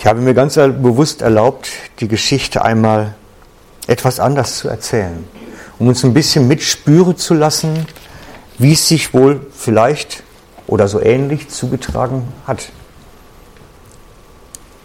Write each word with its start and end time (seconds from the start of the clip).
Ich 0.00 0.06
habe 0.06 0.22
mir 0.22 0.32
ganz 0.32 0.54
bewusst 0.54 1.20
erlaubt, 1.20 1.68
die 1.98 2.08
Geschichte 2.08 2.64
einmal 2.64 3.14
etwas 3.86 4.18
anders 4.18 4.56
zu 4.56 4.68
erzählen, 4.70 5.28
um 5.78 5.88
uns 5.88 6.02
ein 6.06 6.14
bisschen 6.14 6.48
mitspüren 6.48 7.18
zu 7.18 7.34
lassen, 7.34 7.86
wie 8.56 8.72
es 8.72 8.88
sich 8.88 9.12
wohl 9.12 9.46
vielleicht 9.52 10.22
oder 10.66 10.88
so 10.88 11.02
ähnlich 11.02 11.50
zugetragen 11.50 12.26
hat. 12.46 12.70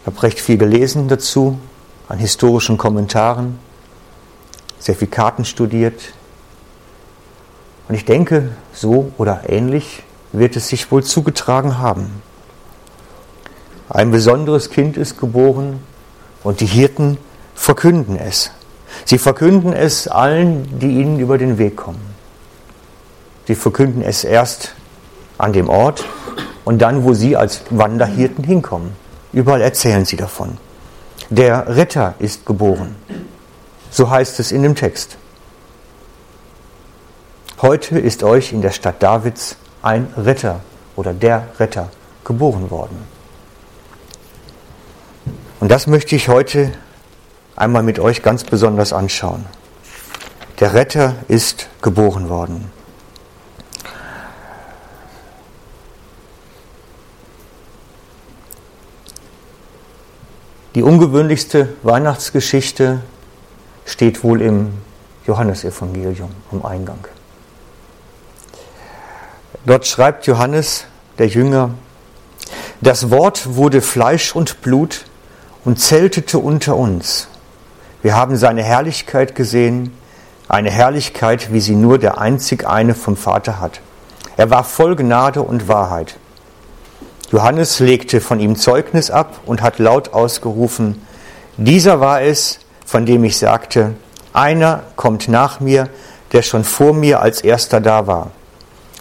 Ich 0.01 0.07
habe 0.07 0.21
recht 0.21 0.37
viel 0.37 0.57
gelesen 0.57 1.07
dazu, 1.07 1.59
an 2.09 2.17
historischen 2.17 2.77
Kommentaren, 2.77 3.57
sehr 4.79 4.95
viel 4.95 5.07
Karten 5.07 5.45
studiert. 5.45 6.11
Und 7.87 7.95
ich 7.95 8.03
denke, 8.03 8.49
so 8.73 9.13
oder 9.17 9.43
ähnlich 9.47 10.03
wird 10.33 10.57
es 10.57 10.67
sich 10.67 10.91
wohl 10.91 11.05
zugetragen 11.05 11.77
haben. 11.77 12.21
Ein 13.89 14.11
besonderes 14.11 14.69
Kind 14.71 14.97
ist 14.97 15.19
geboren 15.19 15.79
und 16.43 16.59
die 16.59 16.65
Hirten 16.65 17.17
verkünden 17.53 18.17
es. 18.17 18.51
Sie 19.05 19.17
verkünden 19.17 19.73
es 19.73 20.07
allen, 20.07 20.79
die 20.79 20.99
ihnen 20.99 21.19
über 21.19 21.37
den 21.37 21.57
Weg 21.57 21.75
kommen. 21.75 22.15
Sie 23.47 23.55
verkünden 23.55 24.01
es 24.01 24.23
erst 24.23 24.73
an 25.37 25.53
dem 25.53 25.69
Ort 25.69 26.05
und 26.63 26.81
dann, 26.81 27.03
wo 27.03 27.13
sie 27.13 27.35
als 27.35 27.61
Wanderhirten 27.69 28.43
hinkommen. 28.43 28.93
Überall 29.33 29.61
erzählen 29.61 30.05
sie 30.05 30.17
davon. 30.17 30.57
Der 31.29 31.75
Retter 31.75 32.15
ist 32.19 32.45
geboren. 32.45 32.95
So 33.91 34.09
heißt 34.09 34.39
es 34.39 34.51
in 34.51 34.63
dem 34.63 34.75
Text. 34.75 35.17
Heute 37.61 37.99
ist 37.99 38.23
euch 38.23 38.51
in 38.51 38.61
der 38.61 38.71
Stadt 38.71 39.01
Davids 39.01 39.57
ein 39.81 40.07
Retter 40.17 40.61
oder 40.95 41.13
der 41.13 41.47
Retter 41.59 41.89
geboren 42.23 42.71
worden. 42.71 43.14
Und 45.59 45.69
das 45.69 45.87
möchte 45.87 46.15
ich 46.15 46.27
heute 46.27 46.71
einmal 47.55 47.83
mit 47.83 47.99
euch 47.99 48.21
ganz 48.21 48.43
besonders 48.43 48.93
anschauen. 48.93 49.45
Der 50.59 50.73
Retter 50.73 51.15
ist 51.27 51.69
geboren 51.81 52.29
worden. 52.29 52.71
Die 60.75 60.83
ungewöhnlichste 60.83 61.69
Weihnachtsgeschichte 61.83 63.01
steht 63.85 64.25
wohl 64.25 64.41
im 64.41 64.73
Johannesevangelium 65.25 66.31
am 66.51 66.65
Eingang. 66.65 67.07
Dort 69.65 69.87
schreibt 69.87 70.27
Johannes, 70.27 70.85
der 71.17 71.27
Jünger, 71.27 71.71
das 72.81 73.09
Wort 73.09 73.55
wurde 73.55 73.81
Fleisch 73.81 74.35
und 74.35 74.61
Blut 74.61 75.05
und 75.65 75.79
zeltete 75.79 76.39
unter 76.39 76.77
uns. 76.77 77.27
Wir 78.01 78.15
haben 78.15 78.37
seine 78.37 78.63
Herrlichkeit 78.63 79.35
gesehen, 79.35 79.91
eine 80.47 80.69
Herrlichkeit, 80.69 81.51
wie 81.51 81.59
sie 81.59 81.75
nur 81.75 81.97
der 81.97 82.19
einzig 82.19 82.67
eine 82.67 82.93
vom 82.93 83.17
Vater 83.17 83.59
hat. 83.59 83.81
Er 84.37 84.51
war 84.51 84.63
voll 84.63 84.95
Gnade 84.95 85.41
und 85.41 85.67
Wahrheit. 85.67 86.17
Johannes 87.31 87.79
legte 87.79 88.21
von 88.21 88.39
ihm 88.39 88.55
Zeugnis 88.55 89.09
ab 89.09 89.39
und 89.45 89.63
hat 89.63 89.79
laut 89.79 90.13
ausgerufen, 90.13 91.01
dieser 91.57 91.99
war 91.99 92.21
es, 92.21 92.59
von 92.85 93.05
dem 93.05 93.23
ich 93.23 93.37
sagte, 93.37 93.95
einer 94.33 94.83
kommt 94.97 95.29
nach 95.29 95.61
mir, 95.61 95.89
der 96.33 96.41
schon 96.41 96.65
vor 96.65 96.93
mir 96.93 97.21
als 97.21 97.41
erster 97.41 97.79
da 97.79 98.07
war. 98.07 98.31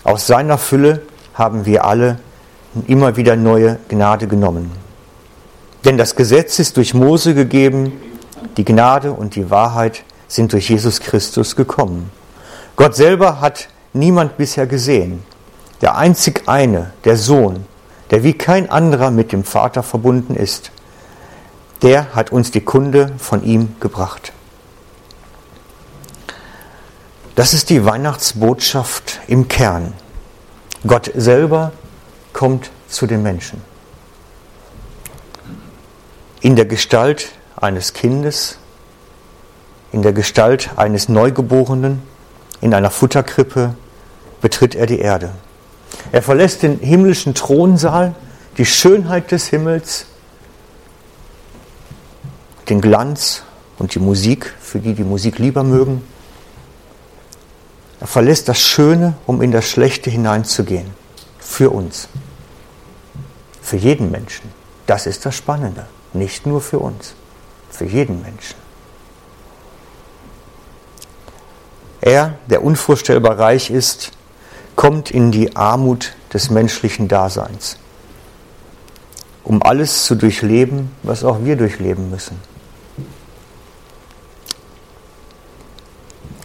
Aus 0.05 0.27
seiner 0.27 0.57
Fülle 0.57 1.03
haben 1.35 1.67
wir 1.67 1.85
alle 1.85 2.19
immer 2.87 3.17
wieder 3.17 3.35
neue 3.35 3.79
Gnade 3.89 4.29
genommen. 4.29 4.84
Denn 5.85 5.99
das 5.99 6.17
Gesetz 6.17 6.59
ist 6.59 6.79
durch 6.79 6.95
Mose 6.95 7.35
gegeben, 7.35 7.93
die 8.57 8.65
Gnade 8.65 9.13
und 9.13 9.37
die 9.37 9.51
Wahrheit 9.51 10.03
sind 10.29 10.53
durch 10.55 10.71
Jesus 10.71 11.01
Christus 11.01 11.57
gekommen. 11.57 12.11
Gott 12.77 12.97
selber 12.97 13.41
hat 13.41 13.69
niemand 13.93 14.39
bisher 14.39 14.67
gesehen. 14.67 15.23
Der 15.83 15.97
einzig 15.97 16.45
eine, 16.47 16.93
der 17.05 17.17
Sohn, 17.19 17.67
der 18.11 18.23
wie 18.23 18.33
kein 18.33 18.71
anderer 18.71 19.11
mit 19.11 19.33
dem 19.33 19.45
Vater 19.45 19.83
verbunden 19.83 20.35
ist, 20.37 20.71
der 21.83 22.15
hat 22.15 22.33
uns 22.33 22.51
die 22.51 22.63
Kunde 22.63 23.13
von 23.19 23.45
ihm 23.45 23.77
gebracht. 23.81 24.33
Das 27.35 27.53
ist 27.53 27.69
die 27.69 27.85
Weihnachtsbotschaft 27.85 29.21
im 29.27 29.49
Kern. 29.49 29.93
Gott 30.87 31.11
selber 31.15 31.73
kommt 32.33 32.71
zu 32.89 33.07
den 33.07 33.23
Menschen 33.23 33.74
in 36.45 36.57
der 36.57 36.67
Gestalt 36.67 37.31
eines 37.57 37.95
Kindes, 37.95 38.59
in 39.93 40.03
der 40.03 40.13
Gestalt 40.13 40.73
eines 40.77 41.09
Neugeborenen, 41.09 42.03
in 42.61 42.75
einer 42.75 42.91
Futterkrippe 42.91 43.75
betritt 44.43 44.75
er 44.75 44.85
die 44.85 44.99
Erde. 44.99 45.31
Er 46.13 46.21
verlässt 46.21 46.63
den 46.63 46.81
himmlischen 46.81 47.33
Thronsaal, 47.35 48.15
die 48.59 48.67
Schönheit 48.67 49.31
des 49.31 49.47
Himmels, 49.47 50.05
den 52.69 52.83
Glanz 52.83 53.43
und 53.79 53.95
die 53.95 53.99
Musik, 53.99 54.53
für 54.61 54.81
die 54.81 54.93
die 54.93 55.03
Musik 55.03 55.39
lieber 55.39 55.65
mögen. 55.65 56.05
Er 58.01 58.07
verlässt 58.07 58.51
das 58.51 58.61
Schöne, 58.61 59.15
um 59.25 59.41
in 59.41 59.51
das 59.51 59.67
Schlechte 59.67 60.11
hineinzugehen. 60.11 60.91
Für 61.39 61.71
uns. 61.71 62.07
Für 63.63 63.79
jeden 63.79 64.11
Menschen. 64.11 64.53
Das 64.87 65.07
ist 65.07 65.25
das 65.25 65.35
Spannende. 65.35 65.87
Nicht 66.15 66.47
nur 66.47 66.61
für 66.61 66.79
uns, 66.79 67.15
für 67.71 67.85
jeden 67.85 68.23
Menschen. 68.23 68.57
Er, 72.01 72.39
der 72.47 72.63
unvorstellbar 72.63 73.39
reich 73.39 73.71
ist, 73.71 74.13
kommt 74.77 75.11
in 75.11 75.33
die 75.33 75.57
Armut 75.57 76.15
des 76.33 76.51
menschlichen 76.51 77.09
Daseins, 77.09 77.79
um 79.43 79.63
alles 79.63 80.05
zu 80.05 80.15
durchleben, 80.15 80.91
was 81.03 81.25
auch 81.25 81.45
wir 81.45 81.57
durchleben 81.57 82.11
müssen. 82.11 82.41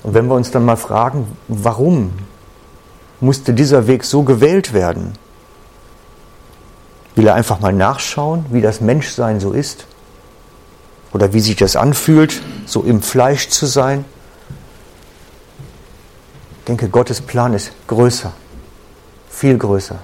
Und 0.04 0.14
wenn 0.14 0.28
wir 0.28 0.36
uns 0.36 0.50
dann 0.50 0.66
mal 0.66 0.78
fragen, 0.78 1.28
warum 1.48 2.14
musste 3.20 3.54
dieser 3.54 3.86
Weg 3.86 4.06
so 4.06 4.24
gewählt 4.24 4.74
werden, 4.74 5.14
Will 7.20 7.28
er 7.28 7.36
einfach 7.36 7.60
mal 7.60 7.74
nachschauen, 7.74 8.46
wie 8.50 8.62
das 8.62 8.80
Menschsein 8.80 9.42
so 9.42 9.52
ist? 9.52 9.88
Oder 11.12 11.34
wie 11.34 11.42
sich 11.42 11.58
das 11.58 11.76
anfühlt, 11.76 12.42
so 12.66 12.82
im 12.82 13.02
Fleisch 13.02 13.50
zu 13.50 13.66
sein? 13.66 14.06
Ich 16.60 16.66
denke, 16.68 16.88
Gottes 16.88 17.20
Plan 17.20 17.54
ist 17.54 17.74
größer, 17.88 18.32
viel 19.30 19.58
größer. 19.58 20.00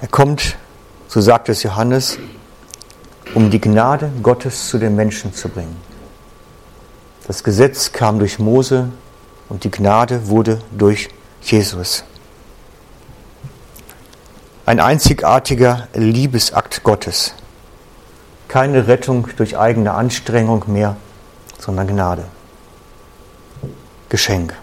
Er 0.00 0.08
kommt, 0.08 0.56
so 1.06 1.20
sagt 1.20 1.48
es 1.50 1.62
Johannes, 1.62 2.18
um 3.36 3.48
die 3.48 3.60
Gnade 3.60 4.10
Gottes 4.24 4.66
zu 4.66 4.76
den 4.76 4.96
Menschen 4.96 5.32
zu 5.32 5.48
bringen. 5.48 5.76
Das 7.28 7.44
Gesetz 7.44 7.92
kam 7.92 8.18
durch 8.18 8.40
Mose 8.40 8.88
und 9.48 9.62
die 9.62 9.70
Gnade 9.70 10.26
wurde 10.26 10.60
durch 10.72 11.10
Jesus. 11.42 12.02
Ein 14.70 14.78
einzigartiger 14.78 15.88
Liebesakt 15.94 16.84
Gottes. 16.84 17.34
Keine 18.46 18.86
Rettung 18.86 19.28
durch 19.36 19.58
eigene 19.58 19.94
Anstrengung 19.94 20.62
mehr, 20.68 20.94
sondern 21.58 21.88
Gnade. 21.88 22.24
Geschenk. 24.10 24.54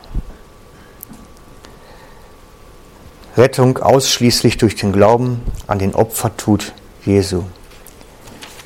Rettung 3.35 3.79
ausschließlich 3.79 4.56
durch 4.56 4.78
den 4.78 4.94
Glauben 4.94 5.41
an 5.67 5.78
den 5.78 5.93
Opfertut 5.93 6.72
Jesu. 7.03 7.43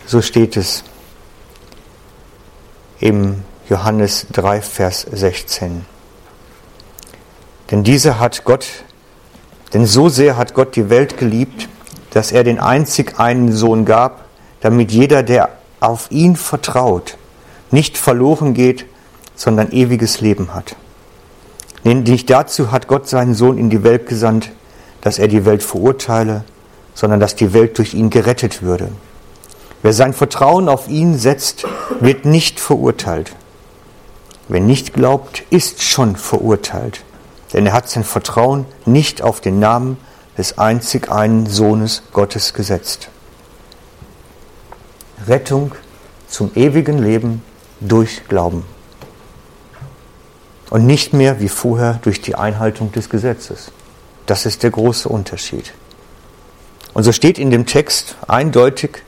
So 0.05 0.21
steht 0.21 0.55
es 0.57 0.83
im 2.99 3.43
Johannes 3.67 4.27
3, 4.31 4.61
Vers 4.61 5.07
16. 5.11 5.87
Denn 7.71 7.83
diese 7.83 8.19
hat 8.19 8.43
Gott 8.43 8.67
denn 9.73 9.85
so 9.85 10.09
sehr 10.09 10.37
hat 10.37 10.53
Gott 10.53 10.75
die 10.75 10.89
Welt 10.89 11.17
geliebt, 11.17 11.69
dass 12.11 12.31
er 12.31 12.43
den 12.43 12.59
einzig 12.59 13.19
einen 13.19 13.51
Sohn 13.51 13.85
gab, 13.85 14.25
damit 14.59 14.91
jeder, 14.91 15.23
der 15.23 15.49
auf 15.79 16.11
ihn 16.11 16.35
vertraut, 16.35 17.17
nicht 17.71 17.97
verloren 17.97 18.53
geht, 18.53 18.85
sondern 19.35 19.71
ewiges 19.71 20.21
Leben 20.21 20.53
hat. 20.53 20.75
Nicht 21.83 22.29
dazu 22.29 22.71
hat 22.71 22.87
Gott 22.87 23.07
seinen 23.07 23.33
Sohn 23.33 23.57
in 23.57 23.69
die 23.69 23.83
Welt 23.83 24.07
gesandt, 24.07 24.51
dass 24.99 25.17
er 25.17 25.27
die 25.27 25.45
Welt 25.45 25.63
verurteile, 25.63 26.43
sondern 26.93 27.19
dass 27.19 27.35
die 27.35 27.53
Welt 27.53 27.77
durch 27.77 27.93
ihn 27.93 28.09
gerettet 28.09 28.61
würde. 28.61 28.89
Wer 29.81 29.93
sein 29.93 30.13
Vertrauen 30.13 30.69
auf 30.69 30.89
ihn 30.89 31.17
setzt, 31.17 31.65
wird 31.99 32.25
nicht 32.25 32.59
verurteilt. 32.59 33.31
Wer 34.47 34.59
nicht 34.59 34.93
glaubt, 34.93 35.43
ist 35.49 35.81
schon 35.81 36.17
verurteilt 36.17 37.03
denn 37.53 37.65
er 37.65 37.73
hat 37.73 37.89
sein 37.89 38.03
Vertrauen 38.03 38.65
nicht 38.85 39.21
auf 39.21 39.41
den 39.41 39.59
Namen 39.59 39.97
des 40.37 40.57
einzig 40.57 41.11
einen 41.11 41.45
Sohnes 41.45 42.03
Gottes 42.13 42.53
gesetzt. 42.53 43.09
Rettung 45.27 45.73
zum 46.27 46.51
ewigen 46.55 46.97
Leben 46.97 47.43
durch 47.79 48.27
Glauben. 48.27 48.65
Und 50.69 50.85
nicht 50.85 51.13
mehr 51.13 51.41
wie 51.41 51.49
vorher 51.49 51.99
durch 52.01 52.21
die 52.21 52.35
Einhaltung 52.35 52.91
des 52.93 53.09
Gesetzes. 53.09 53.71
Das 54.25 54.45
ist 54.45 54.63
der 54.63 54.71
große 54.71 55.09
Unterschied. 55.09 55.73
Und 56.93 57.03
so 57.03 57.11
steht 57.11 57.37
in 57.37 57.51
dem 57.51 57.65
Text 57.65 58.15
eindeutig, 58.27 59.03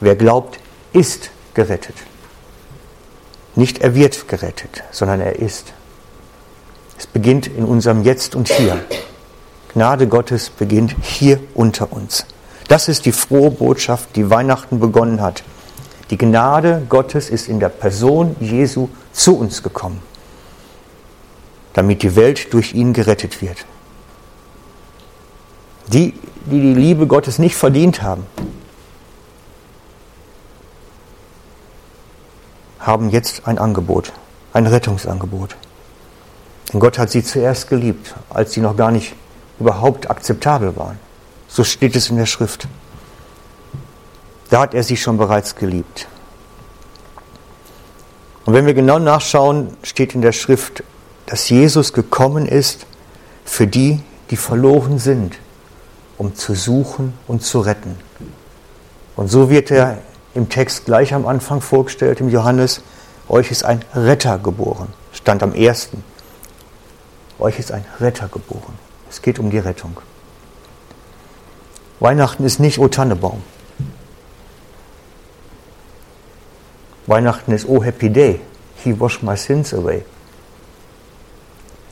wer 0.00 0.16
glaubt, 0.16 0.58
ist 0.92 1.30
gerettet. 1.54 1.96
Nicht 3.54 3.78
er 3.78 3.94
wird 3.94 4.28
gerettet, 4.28 4.82
sondern 4.90 5.20
er 5.20 5.36
ist. 5.36 5.72
Es 6.98 7.06
beginnt 7.06 7.46
in 7.46 7.64
unserem 7.64 8.02
Jetzt 8.02 8.34
und 8.34 8.48
Hier. 8.48 8.82
Gnade 9.76 10.06
Gottes 10.08 10.48
beginnt 10.48 10.96
hier 11.02 11.38
unter 11.52 11.92
uns. 11.92 12.24
Das 12.66 12.88
ist 12.88 13.04
die 13.04 13.12
frohe 13.12 13.50
Botschaft, 13.50 14.16
die 14.16 14.30
Weihnachten 14.30 14.80
begonnen 14.80 15.20
hat. 15.20 15.44
Die 16.08 16.16
Gnade 16.16 16.86
Gottes 16.88 17.28
ist 17.28 17.46
in 17.46 17.60
der 17.60 17.68
Person 17.68 18.36
Jesu 18.40 18.88
zu 19.12 19.36
uns 19.36 19.62
gekommen, 19.62 20.00
damit 21.74 22.02
die 22.02 22.16
Welt 22.16 22.54
durch 22.54 22.72
ihn 22.72 22.94
gerettet 22.94 23.42
wird. 23.42 23.66
Die, 25.88 26.14
die 26.46 26.60
die 26.60 26.74
Liebe 26.74 27.06
Gottes 27.06 27.38
nicht 27.38 27.56
verdient 27.56 28.00
haben, 28.00 28.26
haben 32.78 33.10
jetzt 33.10 33.46
ein 33.46 33.58
Angebot, 33.58 34.12
ein 34.54 34.66
Rettungsangebot. 34.66 35.56
Denn 36.72 36.80
Gott 36.80 36.98
hat 36.98 37.10
sie 37.10 37.22
zuerst 37.22 37.68
geliebt, 37.68 38.14
als 38.30 38.52
sie 38.52 38.60
noch 38.60 38.76
gar 38.76 38.90
nicht 38.90 39.14
überhaupt 39.58 40.10
akzeptabel 40.10 40.76
waren. 40.76 40.98
So 41.48 41.64
steht 41.64 41.96
es 41.96 42.10
in 42.10 42.16
der 42.16 42.26
Schrift. 42.26 42.66
Da 44.50 44.60
hat 44.60 44.74
er 44.74 44.82
sie 44.82 44.96
schon 44.96 45.16
bereits 45.16 45.54
geliebt. 45.56 46.08
Und 48.44 48.54
wenn 48.54 48.66
wir 48.66 48.74
genau 48.74 48.98
nachschauen, 48.98 49.76
steht 49.82 50.14
in 50.14 50.22
der 50.22 50.32
Schrift, 50.32 50.84
dass 51.26 51.48
Jesus 51.48 51.92
gekommen 51.92 52.46
ist 52.46 52.86
für 53.44 53.66
die, 53.66 54.00
die 54.30 54.36
verloren 54.36 54.98
sind, 54.98 55.36
um 56.18 56.34
zu 56.34 56.54
suchen 56.54 57.14
und 57.26 57.42
zu 57.42 57.60
retten. 57.60 57.96
Und 59.16 59.28
so 59.28 59.50
wird 59.50 59.70
er 59.70 59.98
im 60.34 60.48
Text 60.48 60.84
gleich 60.84 61.14
am 61.14 61.26
Anfang 61.26 61.60
vorgestellt, 61.60 62.20
im 62.20 62.28
Johannes, 62.28 62.82
euch 63.28 63.50
ist 63.50 63.64
ein 63.64 63.82
Retter 63.94 64.38
geboren. 64.38 64.88
Stand 65.12 65.42
am 65.42 65.54
ersten. 65.54 66.04
Euch 67.38 67.58
ist 67.58 67.72
ein 67.72 67.84
Retter 68.00 68.28
geboren. 68.28 68.78
Es 69.10 69.22
geht 69.22 69.38
um 69.38 69.50
die 69.50 69.58
Rettung. 69.58 70.00
Weihnachten 72.00 72.44
ist 72.44 72.60
nicht 72.60 72.78
O 72.78 72.88
Tannebaum. 72.88 73.42
Weihnachten 77.06 77.52
ist 77.52 77.68
Oh 77.68 77.82
Happy 77.82 78.10
Day. 78.10 78.40
He 78.82 78.98
washed 78.98 79.22
my 79.22 79.36
sins 79.36 79.72
away. 79.72 80.04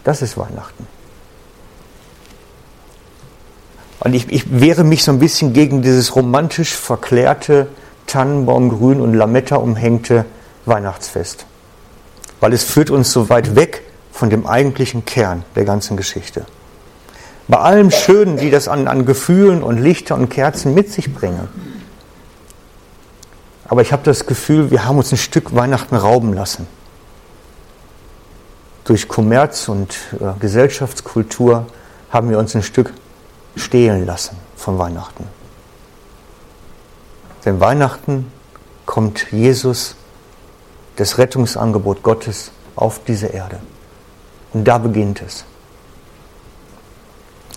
Das 0.03 0.23
ist 0.23 0.37
Weihnachten. 0.37 0.87
Und 4.01 4.13
ich, 4.13 4.31
ich 4.31 4.61
wehre 4.61 4.85
mich 4.85 5.03
so 5.03 5.13
ein 5.13 5.19
bisschen 5.19 5.55
gegen 5.55 5.81
dieses 5.81 6.15
romantisch 6.15 6.75
verklärte 6.75 7.69
Tannenbaumgrün 8.07 9.01
und 9.01 9.15
Lametta 9.15 9.57
umhängte 9.57 10.27
Weihnachtsfest. 10.67 11.47
Weil 12.41 12.53
es 12.53 12.65
führt 12.65 12.91
uns 12.91 13.13
so 13.13 13.31
weit 13.31 13.57
weg 13.57 13.83
von 14.15 14.31
dem 14.31 14.47
eigentlichen 14.47 15.05
Kern 15.05 15.45
der 15.57 15.65
ganzen 15.65 15.97
Geschichte. 15.97 16.47
Bei 17.49 17.59
allem 17.59 17.91
Schönen, 17.91 18.41
wie 18.41 18.53
das 18.53 18.69
an, 18.69 18.87
an 18.87 19.07
Gefühlen 19.07 19.61
und 19.61 19.77
Lichter 19.77 20.15
und 20.15 20.29
Kerzen 20.29 20.73
mit 20.73 20.89
sich 20.93 21.13
bringen. 21.13 21.49
Aber 23.65 23.83
ich 23.83 23.93
habe 23.93 24.05
das 24.05 24.25
Gefühl, 24.25 24.71
wir 24.71 24.85
haben 24.85 24.99
uns 24.99 25.11
ein 25.11 25.19
Stück 25.19 25.53
Weihnachten 25.57 25.97
rauben 25.97 26.33
lassen. 26.33 26.69
Durch 28.85 29.09
Kommerz 29.09 29.69
und 29.69 29.97
äh, 30.21 30.39
Gesellschaftskultur 30.39 31.67
haben 32.11 32.31
wir 32.31 32.39
uns 32.39 32.55
ein 32.55 32.63
Stück 32.63 32.93
stehlen 33.57 34.07
lassen 34.07 34.37
von 34.55 34.79
Weihnachten. 34.79 35.27
Denn 37.45 37.59
Weihnachten 37.59 38.31
kommt 38.87 39.33
Jesus, 39.33 39.97
das 40.95 41.19
Rettungsangebot 41.19 42.05
Gottes, 42.05 42.53
auf 42.77 43.01
diese 43.05 43.27
Erde. 43.27 43.59
Und 44.55 44.65
da 44.65 44.79
beginnt 44.79 45.21
es. 45.21 45.45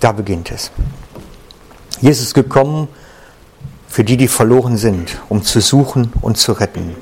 Da 0.02 0.12
beginnt 0.12 0.52
es. 0.52 0.72
Jesus 2.02 2.28
ist 2.28 2.34
gekommen 2.34 2.88
für 3.88 4.04
die, 4.04 4.18
die 4.18 4.28
verloren 4.28 4.78
sind, 4.78 5.22
um 5.30 5.44
zu 5.44 5.62
suchen 5.62 6.12
und 6.22 6.38
zu 6.38 6.52
retten. 6.54 6.96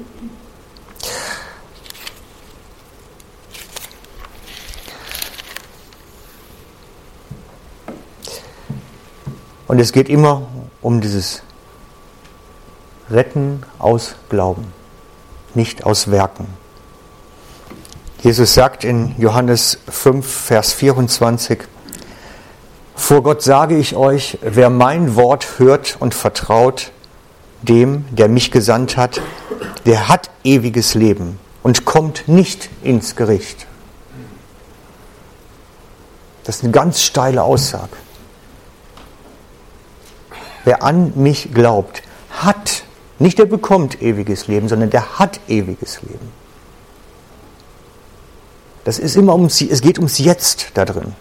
Und 9.67 9.79
es 9.79 9.91
geht 9.91 10.09
immer 10.09 10.47
um 10.81 11.01
dieses 11.01 11.41
Retten 13.09 13.63
aus 13.79 14.15
Glauben, 14.29 14.73
nicht 15.53 15.85
aus 15.85 16.11
Werken. 16.11 16.64
Jesus 18.25 18.55
sagt 18.55 18.83
in 18.83 19.13
Johannes 19.19 19.77
5, 19.87 20.27
Vers 20.27 20.73
24, 20.73 21.59
Vor 22.95 23.21
Gott 23.21 23.43
sage 23.43 23.77
ich 23.77 23.95
euch, 23.95 24.39
wer 24.41 24.71
mein 24.71 25.15
Wort 25.15 25.59
hört 25.59 25.97
und 25.99 26.15
vertraut 26.15 26.91
dem, 27.61 28.03
der 28.09 28.27
mich 28.27 28.49
gesandt 28.49 28.97
hat, 28.97 29.21
der 29.85 30.09
hat 30.09 30.31
ewiges 30.43 30.95
Leben 30.95 31.37
und 31.61 31.85
kommt 31.85 32.27
nicht 32.27 32.71
ins 32.81 33.15
Gericht. 33.15 33.67
Das 36.45 36.55
ist 36.55 36.63
eine 36.63 36.71
ganz 36.71 37.03
steile 37.03 37.43
Aussage. 37.43 37.95
Wer 40.63 40.81
an 40.81 41.13
mich 41.13 41.53
glaubt, 41.53 42.01
hat, 42.31 42.85
nicht 43.19 43.37
der 43.37 43.45
bekommt 43.45 44.01
ewiges 44.01 44.47
Leben, 44.47 44.67
sondern 44.67 44.89
der 44.89 45.19
hat 45.19 45.41
ewiges 45.47 46.01
Leben. 46.01 46.44
Das 48.85 48.99
ist 48.99 49.17
immer 49.17 49.35
ums, 49.35 49.59
es 49.61 49.81
geht 49.81 49.97
ums 49.97 50.19
Jetzt 50.19 50.67
da 50.75 50.85
drin. 50.85 51.13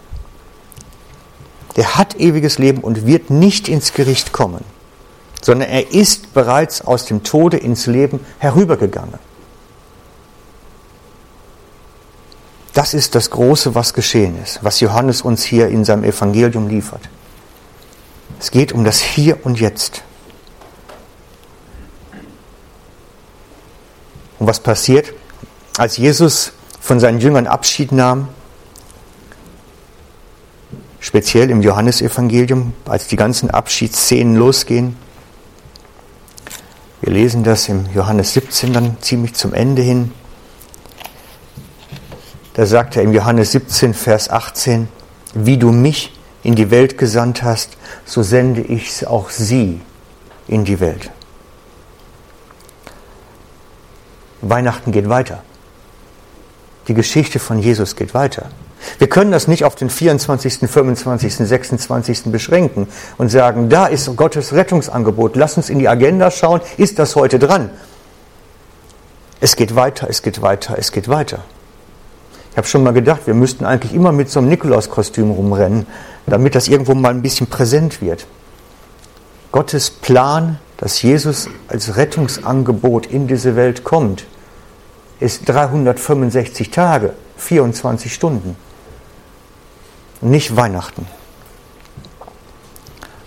Der 1.75 1.97
hat 1.97 2.15
ewiges 2.15 2.57
Leben 2.57 2.81
und 2.81 3.05
wird 3.05 3.29
nicht 3.29 3.67
ins 3.67 3.91
Gericht 3.91 4.31
kommen, 4.31 4.63
sondern 5.41 5.69
er 5.69 5.91
ist 5.91 6.33
bereits 6.33 6.81
aus 6.81 7.05
dem 7.05 7.23
Tode 7.23 7.57
ins 7.57 7.87
Leben 7.87 8.21
herübergegangen. 8.37 9.19
Das 12.73 12.93
ist 12.93 13.15
das 13.15 13.29
Große, 13.31 13.73
was 13.73 13.93
geschehen 13.93 14.41
ist, 14.41 14.63
was 14.63 14.79
Johannes 14.79 15.21
uns 15.21 15.43
hier 15.43 15.67
in 15.67 15.83
seinem 15.83 16.03
Evangelium 16.03 16.67
liefert. 16.67 17.01
Es 18.39 18.51
geht 18.51 18.73
um 18.73 18.83
das 18.83 19.01
Hier 19.01 19.43
und 19.45 19.59
Jetzt. 19.59 20.03
Und 24.39 24.47
was 24.47 24.59
passiert? 24.59 25.13
Als 25.77 25.97
Jesus 25.97 26.51
von 26.85 26.99
seinen 26.99 27.19
Jüngern 27.19 27.47
Abschied 27.47 27.91
nahm, 27.91 28.27
speziell 30.99 31.49
im 31.49 31.63
Johannesevangelium, 31.63 32.73
als 32.85 33.07
die 33.07 33.15
ganzen 33.15 33.49
Abschiedsszenen 33.49 34.35
losgehen, 34.35 34.95
wir 37.01 37.11
lesen 37.11 37.43
das 37.43 37.69
im 37.69 37.87
Johannes 37.91 38.33
17 38.33 38.71
dann 38.71 38.97
ziemlich 39.01 39.33
zum 39.33 39.55
Ende 39.55 39.81
hin. 39.81 40.11
Da 42.53 42.67
sagt 42.67 42.95
er 42.97 43.01
im 43.01 43.13
Johannes 43.13 43.51
17, 43.53 43.95
Vers 43.95 44.29
18, 44.29 44.87
wie 45.33 45.57
du 45.57 45.71
mich 45.71 46.13
in 46.43 46.53
die 46.53 46.69
Welt 46.69 46.99
gesandt 46.99 47.41
hast, 47.41 47.77
so 48.05 48.21
sende 48.21 48.61
ich 48.61 49.07
auch 49.07 49.31
sie 49.31 49.81
in 50.47 50.65
die 50.65 50.79
Welt. 50.79 51.09
Weihnachten 54.41 54.91
geht 54.91 55.09
weiter. 55.09 55.41
Die 56.87 56.93
Geschichte 56.93 57.39
von 57.39 57.59
Jesus 57.59 57.95
geht 57.95 58.13
weiter. 58.13 58.49
Wir 58.99 59.07
können 59.07 59.31
das 59.31 59.47
nicht 59.47 59.63
auf 59.63 59.75
den 59.75 59.89
24., 59.89 60.69
25., 60.69 61.35
26. 61.35 62.23
beschränken 62.25 62.87
und 63.17 63.29
sagen, 63.29 63.69
da 63.69 63.87
ist 63.87 64.15
Gottes 64.15 64.53
Rettungsangebot, 64.53 65.35
lass 65.35 65.57
uns 65.57 65.69
in 65.69 65.79
die 65.79 65.87
Agenda 65.87 66.29
schauen, 66.29 66.61
ist 66.77 66.99
das 66.99 67.15
heute 67.15 67.39
dran? 67.39 67.69
Es 69.39 69.55
geht 69.55 69.75
weiter, 69.75 70.07
es 70.09 70.21
geht 70.21 70.41
weiter, 70.41 70.75
es 70.77 70.91
geht 70.91 71.07
weiter. 71.07 71.39
Ich 72.51 72.57
habe 72.57 72.67
schon 72.67 72.83
mal 72.83 72.93
gedacht, 72.93 73.21
wir 73.25 73.33
müssten 73.33 73.65
eigentlich 73.65 73.93
immer 73.93 74.11
mit 74.11 74.29
so 74.29 74.39
einem 74.39 74.49
Nikolauskostüm 74.49 75.31
rumrennen, 75.31 75.87
damit 76.25 76.55
das 76.55 76.67
irgendwo 76.67 76.93
mal 76.93 77.09
ein 77.09 77.21
bisschen 77.21 77.47
präsent 77.47 78.01
wird. 78.01 78.27
Gottes 79.51 79.89
Plan, 79.89 80.59
dass 80.77 81.01
Jesus 81.01 81.49
als 81.67 81.97
Rettungsangebot 81.97 83.07
in 83.07 83.27
diese 83.27 83.55
Welt 83.55 83.83
kommt, 83.83 84.25
ist 85.19 85.47
365 85.47 86.71
Tage, 86.71 87.13
24 87.37 88.13
Stunden. 88.13 88.55
Nicht 90.21 90.55
Weihnachten. 90.55 91.07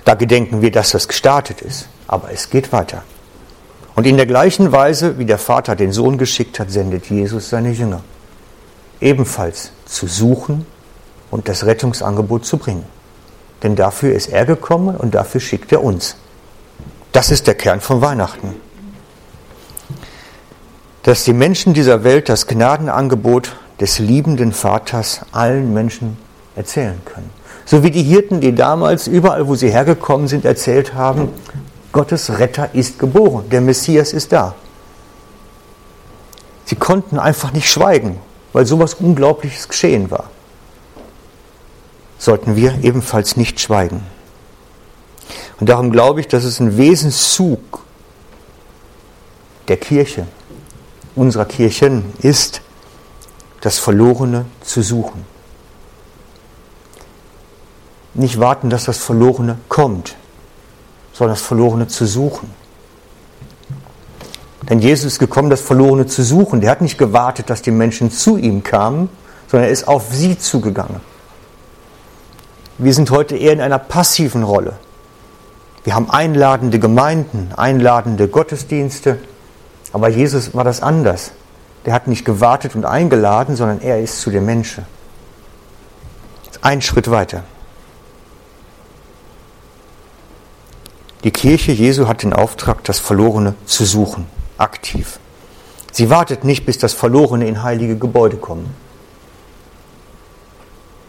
Da 0.05 0.15
gedenken 0.15 0.63
wir, 0.63 0.71
dass 0.71 0.91
das 0.91 1.07
gestartet 1.07 1.61
ist. 1.61 1.89
Aber 2.07 2.33
es 2.33 2.49
geht 2.49 2.73
weiter. 2.73 3.03
Und 3.95 4.07
in 4.07 4.17
der 4.17 4.27
gleichen 4.27 4.73
Weise, 4.73 5.19
wie 5.19 5.27
der 5.27 5.39
Vater 5.39 5.77
den 5.77 5.93
Sohn 5.93 6.19
geschickt 6.19 6.59
hat, 6.59 6.71
sendet 6.71 7.11
Jesus 7.11 7.51
seine 7.51 7.71
Jünger. 7.71 8.01
Ebenfalls 9.01 9.73
zu 9.85 10.07
suchen 10.07 10.67
und 11.31 11.49
das 11.49 11.67
Rettungsangebot 11.67 12.47
zu 12.47 12.57
bringen. 12.57 12.85
Denn 13.63 13.77
dafür 13.77 14.15
ist 14.15 14.29
er 14.29 14.47
gekommen 14.47 14.97
und 14.97 15.15
dafür 15.15 15.41
schickt 15.41 15.73
er 15.73 15.85
uns. 15.85 16.17
Das 17.13 17.31
ist 17.31 17.47
der 17.47 17.55
Kern 17.55 17.81
von 17.81 18.01
Weihnachten. 18.01 18.55
Dass 21.09 21.25
die 21.25 21.33
Menschen 21.33 21.73
dieser 21.73 22.05
Welt 22.05 22.29
das 22.29 22.47
Gnadenangebot 22.47 23.57
des 23.81 23.99
liebenden 23.99 24.53
Vaters 24.53 25.23
allen 25.33 25.73
Menschen 25.73 26.19
erzählen 26.55 27.01
können. 27.07 27.31
So 27.65 27.83
wie 27.83 27.91
die 27.91 28.03
Hirten, 28.03 28.43
die 28.43 28.55
damals 28.55 29.07
überall, 29.07 29.49
wo 29.49 29.55
sie 29.55 29.71
hergekommen 29.71 30.29
sind, 30.29 30.45
erzählt 30.45 30.93
haben, 30.93 31.31
Gottes 31.93 32.39
Retter 32.39 32.75
ist 32.75 32.99
geboren, 32.99 33.49
der 33.49 33.63
Messias 33.63 34.13
ist 34.13 34.33
da. 34.33 34.55
Sie 36.67 36.77
konnten 36.77 37.19
einfach 37.19 37.55
nicht 37.55 37.71
schweigen, 37.71 38.21
weil 38.53 38.67
sowas 38.67 38.93
Unglaubliches 38.93 39.67
geschehen 39.67 40.11
war. 40.11 40.25
Sollten 42.19 42.55
wir 42.55 42.81
ebenfalls 42.83 43.39
nicht 43.39 43.61
schweigen. 43.61 44.03
Und 45.59 45.71
darum 45.71 45.91
glaube 45.91 46.21
ich, 46.21 46.29
dass 46.29 46.45
es 46.45 46.61
ein 46.61 46.77
Wesenszug 46.77 47.81
der 49.69 49.79
Kirche, 49.79 50.27
unserer 51.19 51.45
Kirchen 51.45 52.13
ist, 52.21 52.63
das 53.61 53.79
Verlorene 53.79 54.47
zu 54.63 54.83
suchen. 54.83 55.25
Nicht 58.15 58.41
warten, 58.41 58.71
dass 58.71 58.85
das 58.85 58.99
Verlorene 58.99 59.59
kommt, 59.69 60.17
sondern 61.13 61.35
das 61.35 61.43
Verlorene 61.43 61.89
zu 61.89 62.07
suchen. 62.07 62.51
Denn 64.69 64.81
Jesus 64.81 65.15
ist 65.15 65.19
gekommen, 65.19 65.51
das 65.51 65.61
Verlorene 65.61 66.07
zu 66.07 66.23
suchen. 66.23 66.61
Der 66.61 66.71
hat 66.71 66.81
nicht 66.81 66.99
gewartet, 66.99 67.51
dass 67.51 67.63
die 67.63 67.71
Menschen 67.71 68.11
zu 68.11 68.37
ihm 68.37 68.63
kamen, 68.63 69.09
sondern 69.49 69.69
er 69.69 69.73
ist 69.73 69.89
auf 69.89 70.13
sie 70.13 70.39
zugegangen. 70.39 71.01
Wir 72.77 72.95
sind 72.95 73.11
heute 73.11 73.37
eher 73.37 73.53
in 73.53 73.61
einer 73.61 73.79
passiven 73.79 74.43
Rolle. 74.43 74.75
Wir 75.85 75.95
haben 75.95 76.11
einladende 76.11 76.79
Gemeinden, 76.79 77.51
einladende 77.57 78.29
Gottesdienste, 78.29 79.19
aber 79.93 80.09
Jesus 80.09 80.55
war 80.55 80.65
das 80.65 80.83
anders. 80.83 81.33
Der 81.87 81.95
hat 81.95 82.07
nicht 82.07 82.25
gewartet 82.25 82.75
und 82.75 82.85
eingeladen, 82.85 83.57
sondern 83.57 83.81
er 83.81 84.01
ist 84.01 84.21
zu 84.21 84.31
den 84.31 84.45
Menschen. 84.45 84.85
Ein 86.61 86.83
Schritt 86.83 87.11
weiter. 87.11 87.45
Die 91.25 91.31
Kirche 91.31 91.73
Jesu 91.73 92.07
hat 92.07 92.23
den 92.23 92.33
Auftrag, 92.33 92.85
das 92.85 92.99
Verlorene 93.01 93.55
zu 93.67 93.85
suchen, 93.85 94.27
aktiv. 94.57 95.19
Sie 95.93 96.11
wartet 96.11 96.45
nicht, 96.45 96.65
bis 96.65 96.79
das 96.79 96.95
Verlorene 96.95 97.47
in 97.49 97.63
heilige 97.63 97.97
Gebäude 97.97 98.37
kommt, 98.37 98.69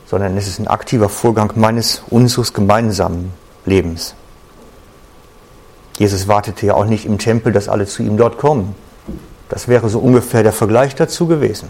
sondern 0.08 0.36
es 0.36 0.48
ist 0.48 0.60
ein 0.60 0.68
aktiver 0.68 1.10
Vorgang 1.10 1.54
meines, 1.56 2.02
unseres 2.10 2.54
gemeinsamen 2.54 3.32
Lebens. 3.66 4.16
Jesus 6.00 6.30
wartete 6.30 6.66
ja 6.66 6.76
auch 6.76 6.86
nicht 6.86 7.06
im 7.06 7.18
Tempel, 7.18 7.52
dass 7.52 7.68
alle 7.68 7.86
zu 7.86 8.02
ihm 8.04 8.16
dort 8.16 8.38
kommen. 8.38 8.74
Das 9.50 9.68
wäre 9.68 9.90
so 9.90 10.00
ungefähr 10.00 10.44
der 10.44 10.54
Vergleich 10.54 10.96
dazu 10.96 11.28
gewesen. 11.28 11.70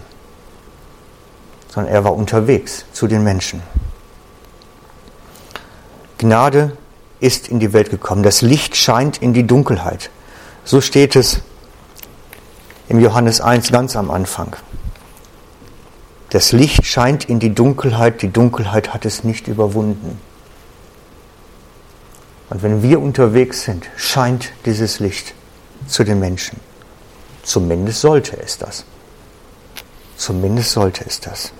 Sondern 1.68 1.92
er 1.92 2.04
war 2.04 2.14
unterwegs 2.14 2.84
zu 2.92 3.08
den 3.08 3.24
Menschen. 3.24 3.60
Gnade 6.18 6.76
ist 7.18 7.48
in 7.48 7.58
die 7.58 7.72
Welt 7.72 7.90
gekommen. 7.90 8.22
Das 8.22 8.40
Licht 8.40 8.76
scheint 8.76 9.18
in 9.18 9.32
die 9.32 9.46
Dunkelheit. 9.46 10.10
So 10.64 10.80
steht 10.80 11.16
es 11.16 11.40
im 12.88 13.00
Johannes 13.00 13.40
1 13.40 13.72
ganz 13.72 13.96
am 13.96 14.12
Anfang. 14.12 14.54
Das 16.28 16.52
Licht 16.52 16.86
scheint 16.86 17.24
in 17.24 17.40
die 17.40 17.52
Dunkelheit, 17.52 18.22
die 18.22 18.32
Dunkelheit 18.32 18.94
hat 18.94 19.04
es 19.06 19.24
nicht 19.24 19.48
überwunden. 19.48 20.20
Und 22.50 22.64
wenn 22.64 22.82
wir 22.82 23.00
unterwegs 23.00 23.62
sind, 23.62 23.88
scheint 23.96 24.52
dieses 24.66 24.98
Licht 24.98 25.34
zu 25.86 26.02
den 26.02 26.18
Menschen. 26.18 26.58
Zumindest 27.44 28.00
sollte 28.00 28.36
es 28.42 28.58
das. 28.58 28.84
Zumindest 30.16 30.72
sollte 30.72 31.04
es 31.06 31.20
das. 31.20 31.52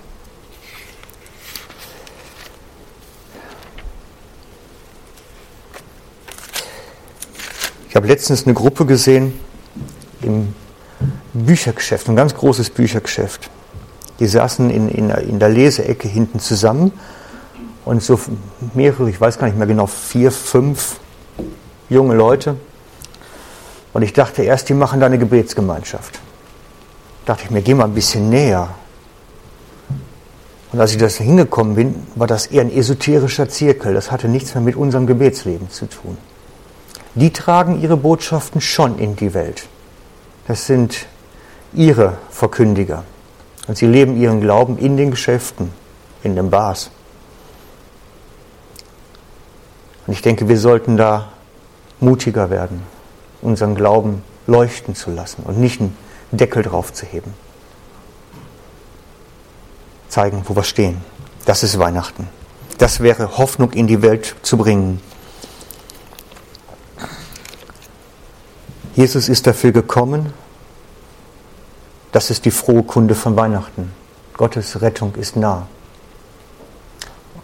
Ich 7.89 7.95
habe 7.95 8.07
letztens 8.07 8.45
eine 8.45 8.53
Gruppe 8.53 8.85
gesehen 8.85 9.33
im 10.21 10.53
Büchergeschäft, 11.33 12.07
ein 12.09 12.15
ganz 12.15 12.35
großes 12.35 12.69
Büchergeschäft. 12.69 13.49
Die 14.19 14.27
saßen 14.27 14.69
in, 14.69 14.89
in, 14.89 15.09
in 15.09 15.39
der 15.39 15.49
Leseecke 15.49 16.07
hinten 16.07 16.39
zusammen 16.39 16.93
und 17.85 18.01
so 18.01 18.19
mehrere, 18.73 19.09
ich 19.09 19.19
weiß 19.19 19.39
gar 19.39 19.47
nicht 19.47 19.57
mehr 19.57 19.67
genau, 19.67 19.87
vier, 19.87 20.31
fünf 20.31 20.99
junge 21.89 22.15
Leute. 22.15 22.55
Und 23.93 24.03
ich 24.03 24.13
dachte 24.13 24.43
erst, 24.43 24.69
die 24.69 24.73
machen 24.73 24.99
da 24.99 25.07
eine 25.07 25.17
Gebetsgemeinschaft. 25.17 26.19
Da 27.25 27.33
dachte 27.33 27.45
ich 27.45 27.51
mir, 27.51 27.61
geh 27.61 27.73
mal 27.73 27.85
ein 27.85 27.93
bisschen 27.93 28.29
näher. 28.29 28.69
Und 30.71 30.79
als 30.79 30.91
ich 30.91 30.97
das 30.97 31.17
hingekommen 31.17 31.75
bin, 31.75 31.95
war 32.15 32.27
das 32.27 32.47
eher 32.47 32.61
ein 32.61 32.71
esoterischer 32.71 33.49
Zirkel. 33.49 33.93
Das 33.93 34.11
hatte 34.11 34.29
nichts 34.29 34.55
mehr 34.55 34.63
mit 34.63 34.75
unserem 34.77 35.05
Gebetsleben 35.05 35.69
zu 35.69 35.87
tun. 35.87 36.17
Die 37.15 37.33
tragen 37.33 37.81
ihre 37.81 37.97
Botschaften 37.97 38.61
schon 38.61 38.97
in 38.97 39.17
die 39.17 39.33
Welt. 39.33 39.67
Das 40.47 40.65
sind 40.65 41.07
ihre 41.73 42.17
Verkündiger. 42.29 43.03
Und 43.67 43.77
sie 43.77 43.85
leben 43.85 44.15
ihren 44.15 44.39
Glauben 44.39 44.77
in 44.77 44.95
den 44.95 45.11
Geschäften, 45.11 45.71
in 46.23 46.37
den 46.37 46.49
Bars. 46.49 46.89
Und 50.11 50.15
ich 50.15 50.21
denke, 50.21 50.49
wir 50.49 50.59
sollten 50.59 50.97
da 50.97 51.29
mutiger 52.01 52.49
werden, 52.49 52.83
unseren 53.41 53.75
Glauben 53.75 54.23
leuchten 54.45 54.93
zu 54.93 55.09
lassen 55.09 55.43
und 55.43 55.57
nicht 55.57 55.79
einen 55.79 55.95
Deckel 56.33 56.63
drauf 56.63 56.91
zu 56.91 57.05
heben. 57.05 57.33
Zeigen, 60.09 60.43
wo 60.47 60.53
wir 60.53 60.65
stehen. 60.65 60.97
Das 61.45 61.63
ist 61.63 61.79
Weihnachten. 61.79 62.27
Das 62.77 62.99
wäre 62.99 63.37
Hoffnung 63.37 63.71
in 63.71 63.87
die 63.87 64.01
Welt 64.01 64.35
zu 64.41 64.57
bringen. 64.57 64.99
Jesus 68.93 69.29
ist 69.29 69.47
dafür 69.47 69.71
gekommen. 69.71 70.33
Das 72.11 72.29
ist 72.29 72.43
die 72.43 72.51
frohe 72.51 72.83
Kunde 72.83 73.15
von 73.15 73.37
Weihnachten. 73.37 73.93
Gottes 74.33 74.81
Rettung 74.81 75.15
ist 75.15 75.37
nah. 75.37 75.67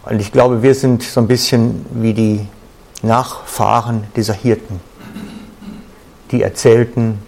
Und 0.04 0.20
ich 0.20 0.34
glaube, 0.34 0.64
wir 0.64 0.76
sind 0.76 1.04
so 1.04 1.22
ein 1.22 1.28
bisschen 1.28 1.86
wie 1.92 2.14
die 2.14 2.46
Nachfahren 3.02 4.08
dieser 4.16 4.34
Hirten, 4.34 4.80
die 6.32 6.42
erzählten 6.42 7.20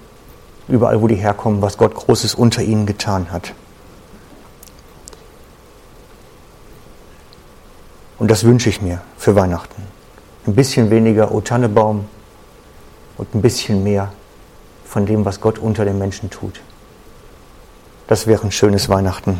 überall, 0.68 1.02
wo 1.02 1.08
die 1.08 1.16
herkommen, 1.16 1.62
was 1.62 1.78
Gott 1.78 1.96
Großes 1.96 2.36
unter 2.36 2.62
ihnen 2.62 2.86
getan 2.86 3.32
hat. 3.32 3.54
Und 8.18 8.30
das 8.30 8.44
wünsche 8.44 8.70
ich 8.70 8.82
mir 8.82 9.02
für 9.18 9.36
Weihnachten. 9.36 9.82
Ein 10.46 10.56
bisschen 10.56 10.90
weniger 10.90 11.32
O 11.32 11.42
Tannebaum 11.42 12.06
und 13.18 13.34
ein 13.34 13.42
bisschen 13.42 13.84
mehr 13.84 14.12
von 14.86 15.06
dem, 15.06 15.24
was 15.24 15.40
Gott 15.40 15.60
unter 15.60 15.86
den 15.86 15.98
Menschen 15.98 16.30
tut. 16.30 16.62
Das 18.08 18.28
wäre 18.28 18.44
ein 18.44 18.52
schönes 18.52 18.90
Weihnachten. 18.90 19.40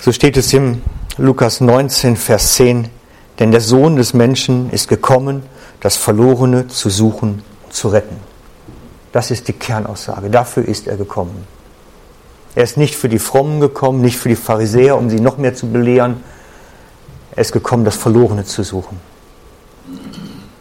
So 0.00 0.12
steht 0.12 0.36
es 0.36 0.52
im 0.52 0.82
Lukas 1.16 1.60
19, 1.60 2.16
Vers 2.16 2.54
10. 2.54 2.88
Denn 3.38 3.52
der 3.52 3.60
Sohn 3.60 3.96
des 3.96 4.14
Menschen 4.14 4.70
ist 4.70 4.88
gekommen, 4.88 5.42
das 5.80 5.96
Verlorene 5.96 6.66
zu 6.66 6.90
suchen 6.90 7.42
und 7.64 7.72
zu 7.72 7.88
retten. 7.88 8.16
Das 9.12 9.30
ist 9.30 9.48
die 9.48 9.52
Kernaussage. 9.52 10.28
Dafür 10.28 10.66
ist 10.66 10.86
er 10.86 10.96
gekommen. 10.96 11.46
Er 12.54 12.64
ist 12.64 12.76
nicht 12.76 12.96
für 12.96 13.08
die 13.08 13.20
Frommen 13.20 13.60
gekommen, 13.60 14.00
nicht 14.00 14.18
für 14.18 14.28
die 14.28 14.36
Pharisäer, 14.36 14.96
um 14.96 15.10
sie 15.10 15.20
noch 15.20 15.38
mehr 15.38 15.54
zu 15.54 15.68
belehren. 15.68 16.22
Er 17.32 17.42
ist 17.42 17.52
gekommen, 17.52 17.84
das 17.84 17.96
Verlorene 17.96 18.44
zu 18.44 18.64
suchen. 18.64 18.98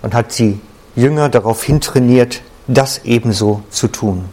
Und 0.03 0.13
hat 0.13 0.37
die 0.37 0.59
Jünger 0.95 1.29
darauf 1.29 1.63
hintrainiert, 1.63 2.41
das 2.67 2.99
ebenso 3.05 3.63
zu 3.71 3.87
tun. 3.87 4.25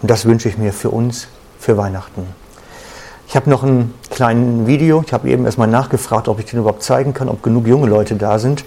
Und 0.00 0.10
das 0.10 0.24
wünsche 0.24 0.48
ich 0.48 0.56
mir 0.56 0.72
für 0.72 0.90
uns, 0.90 1.28
für 1.58 1.76
Weihnachten. 1.76 2.26
Ich 3.28 3.36
habe 3.36 3.50
noch 3.50 3.62
ein 3.62 3.92
kleinen 4.18 4.66
Video. 4.66 5.04
Ich 5.06 5.12
habe 5.12 5.30
eben 5.30 5.44
erstmal 5.44 5.68
nachgefragt, 5.68 6.26
ob 6.26 6.40
ich 6.40 6.46
den 6.46 6.58
überhaupt 6.58 6.82
zeigen 6.82 7.14
kann, 7.14 7.28
ob 7.28 7.40
genug 7.40 7.68
junge 7.68 7.86
Leute 7.86 8.16
da 8.16 8.40
sind. 8.40 8.64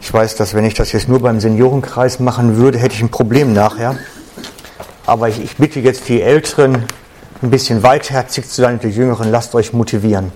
Ich 0.00 0.10
weiß, 0.10 0.36
dass 0.36 0.54
wenn 0.54 0.64
ich 0.64 0.72
das 0.72 0.90
jetzt 0.92 1.06
nur 1.06 1.20
beim 1.20 1.38
Seniorenkreis 1.38 2.18
machen 2.18 2.56
würde, 2.56 2.78
hätte 2.78 2.94
ich 2.94 3.02
ein 3.02 3.10
Problem 3.10 3.52
nachher. 3.52 3.98
Aber 5.04 5.28
ich, 5.28 5.44
ich 5.44 5.58
bitte 5.58 5.80
jetzt 5.80 6.08
die 6.08 6.22
Älteren, 6.22 6.84
ein 7.42 7.50
bisschen 7.50 7.82
weitherzig 7.82 8.48
zu 8.48 8.62
sein 8.62 8.76
und 8.76 8.84
die 8.84 8.88
Jüngeren, 8.88 9.30
lasst 9.30 9.54
euch 9.54 9.74
motivieren. 9.74 10.32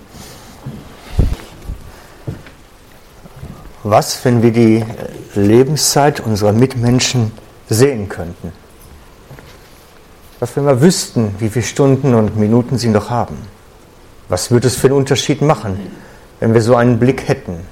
Was, 3.81 4.23
wenn 4.23 4.43
wir 4.43 4.51
die 4.51 4.85
Lebenszeit 5.33 6.19
unserer 6.19 6.51
Mitmenschen 6.51 7.31
sehen 7.67 8.09
könnten? 8.09 8.51
Was, 10.39 10.55
wenn 10.55 10.67
wir 10.67 10.81
wüssten, 10.81 11.33
wie 11.39 11.49
viele 11.49 11.65
Stunden 11.65 12.13
und 12.13 12.37
Minuten 12.37 12.77
sie 12.77 12.89
noch 12.89 13.09
haben? 13.09 13.37
Was 14.31 14.49
würde 14.49 14.67
es 14.67 14.77
für 14.77 14.87
einen 14.87 14.95
Unterschied 14.95 15.41
machen, 15.41 15.77
wenn 16.39 16.53
wir 16.53 16.61
so 16.61 16.77
einen 16.77 16.99
Blick 16.99 17.27
hätten? 17.27 17.67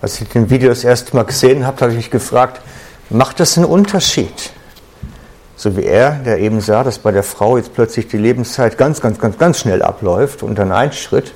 Als 0.00 0.18
ich 0.18 0.26
den 0.30 0.48
Video 0.48 0.70
das 0.70 0.82
erste 0.82 1.14
Mal 1.14 1.24
gesehen 1.24 1.66
habe, 1.66 1.78
habe 1.82 1.90
ich 1.90 1.98
mich 1.98 2.10
gefragt, 2.10 2.62
macht 3.10 3.38
das 3.38 3.58
einen 3.58 3.66
Unterschied? 3.66 4.50
So 5.54 5.76
wie 5.76 5.84
er, 5.84 6.12
der 6.12 6.38
eben 6.38 6.62
sah, 6.62 6.82
dass 6.82 6.98
bei 6.98 7.12
der 7.12 7.22
Frau 7.22 7.58
jetzt 7.58 7.74
plötzlich 7.74 8.08
die 8.08 8.16
Lebenszeit 8.16 8.78
ganz, 8.78 9.02
ganz, 9.02 9.18
ganz, 9.18 9.36
ganz 9.36 9.58
schnell 9.58 9.82
abläuft 9.82 10.42
und 10.42 10.58
dann 10.58 10.72
ein 10.72 10.90
Schritt, 10.92 11.34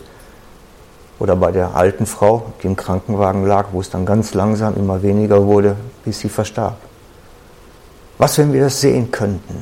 oder 1.19 1.37
bei 1.37 1.53
der 1.53 1.77
alten 1.77 2.07
Frau, 2.07 2.55
die 2.63 2.69
im 2.69 2.77
Krankenwagen 2.77 3.45
lag, 3.45 3.67
wo 3.73 3.83
es 3.83 3.91
dann 3.91 4.07
ganz 4.07 4.33
langsam 4.33 4.77
immer 4.77 5.03
weniger 5.03 5.45
wurde, 5.45 5.77
bis 6.07 6.21
sie 6.21 6.31
verstarb. 6.31 6.79
Was, 8.17 8.39
wenn 8.39 8.55
wir 8.55 8.63
das 8.63 8.81
sehen 8.81 9.11
könnten 9.11 9.61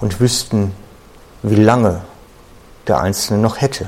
und 0.00 0.18
wüssten, 0.18 0.72
wie 1.42 1.56
lange 1.56 2.00
der 2.88 3.00
Einzelne 3.00 3.40
noch 3.40 3.60
hätte? 3.60 3.86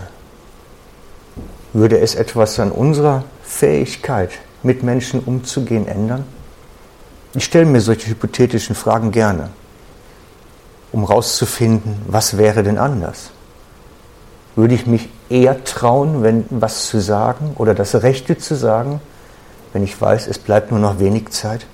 Würde 1.73 1.99
es 1.99 2.15
etwas 2.15 2.59
an 2.59 2.73
unserer 2.73 3.25
Fähigkeit, 3.43 4.31
mit 4.63 4.83
Menschen 4.83 5.21
umzugehen, 5.21 5.87
ändern? 5.87 6.25
Ich 7.35 7.45
stelle 7.45 7.67
mir 7.67 7.81
solche 7.81 8.09
hypothetischen 8.11 8.75
Fragen 8.75 9.13
gerne, 9.13 9.51
um 10.93 11.07
herauszufinden, 11.07 12.03
was 12.09 12.37
wäre 12.37 12.63
denn 12.63 12.79
anders? 12.79 13.31
Würde 14.57 14.75
ich 14.75 14.87
mich 14.87 15.09
eher 15.29 15.63
trauen, 15.65 16.23
wenn 16.23 16.45
was 16.51 16.89
zu 16.89 17.01
sagen 17.01 17.53
oder 17.57 17.75
das 17.75 17.95
Rechte 18.03 18.37
zu 18.37 18.57
sagen, 18.57 19.01
wenn 19.73 19.85
ich 19.85 20.01
weiß, 20.01 20.27
es 20.27 20.39
bleibt 20.39 20.73
nur 20.73 20.81
noch 20.81 20.99
wenig 20.99 21.31
Zeit? 21.31 21.67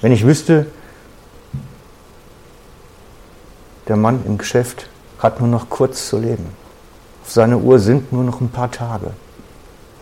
Wenn 0.00 0.12
ich 0.12 0.26
wüsste, 0.26 0.66
der 3.88 3.96
Mann 3.96 4.24
im 4.26 4.38
Geschäft 4.38 4.88
hat 5.18 5.40
nur 5.40 5.48
noch 5.48 5.70
kurz 5.70 6.08
zu 6.08 6.18
leben. 6.18 6.46
Auf 7.24 7.32
seine 7.32 7.58
Uhr 7.58 7.78
sind 7.78 8.12
nur 8.12 8.22
noch 8.22 8.40
ein 8.40 8.50
paar 8.50 8.70
Tage. 8.70 9.12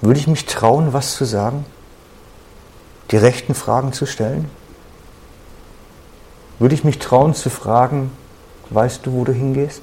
Würde 0.00 0.21
ich 0.21 0.26
mich 0.26 0.45
trauen, 0.47 0.93
was 0.93 1.14
zu 1.14 1.25
sagen? 1.25 1.64
Die 3.11 3.16
rechten 3.16 3.55
Fragen 3.55 3.93
zu 3.93 4.05
stellen? 4.07 4.50
Würde 6.59 6.75
ich 6.75 6.85
mich 6.85 6.99
trauen 6.99 7.35
zu 7.35 7.50
fragen, 7.50 8.11
weißt 8.71 9.07
du, 9.07 9.12
wo 9.12 9.25
du 9.25 9.33
hingehst? 9.33 9.83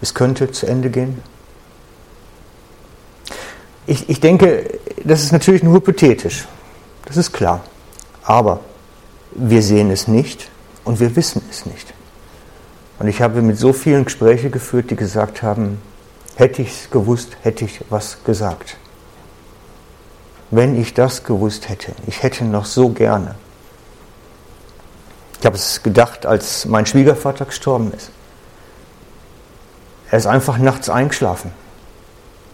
Es 0.00 0.14
könnte 0.14 0.50
zu 0.52 0.66
Ende 0.66 0.90
gehen. 0.90 1.22
Ich, 3.86 4.08
ich 4.08 4.20
denke, 4.20 4.78
das 5.02 5.22
ist 5.22 5.32
natürlich 5.32 5.62
nur 5.62 5.74
hypothetisch. 5.74 6.46
Das 7.06 7.16
ist 7.16 7.32
klar. 7.32 7.62
Aber 8.22 8.60
wir 9.32 9.62
sehen 9.62 9.90
es 9.90 10.08
nicht 10.08 10.50
und 10.84 11.00
wir 11.00 11.14
wissen 11.16 11.42
es 11.50 11.66
nicht. 11.66 11.94
Und 12.98 13.08
ich 13.08 13.22
habe 13.22 13.42
mit 13.42 13.58
so 13.58 13.72
vielen 13.72 14.04
Gespräche 14.04 14.50
geführt, 14.50 14.90
die 14.90 14.96
gesagt 14.96 15.42
haben, 15.42 15.80
hätte 16.36 16.62
ich 16.62 16.70
es 16.70 16.90
gewusst, 16.90 17.36
hätte 17.42 17.64
ich 17.64 17.80
was 17.90 18.24
gesagt. 18.24 18.76
Wenn 20.50 20.80
ich 20.80 20.94
das 20.94 21.24
gewusst 21.24 21.68
hätte, 21.68 21.92
ich 22.06 22.22
hätte 22.22 22.44
noch 22.44 22.64
so 22.64 22.88
gerne. 22.88 23.34
Ich 25.40 25.46
habe 25.46 25.56
es 25.56 25.82
gedacht, 25.82 26.26
als 26.26 26.64
mein 26.64 26.86
Schwiegervater 26.86 27.44
gestorben 27.44 27.92
ist. 27.92 28.10
Er 30.10 30.18
ist 30.18 30.26
einfach 30.26 30.58
nachts 30.58 30.88
eingeschlafen 30.88 31.52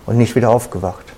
und 0.06 0.18
nicht 0.18 0.34
wieder 0.34 0.50
aufgewacht. 0.50 1.13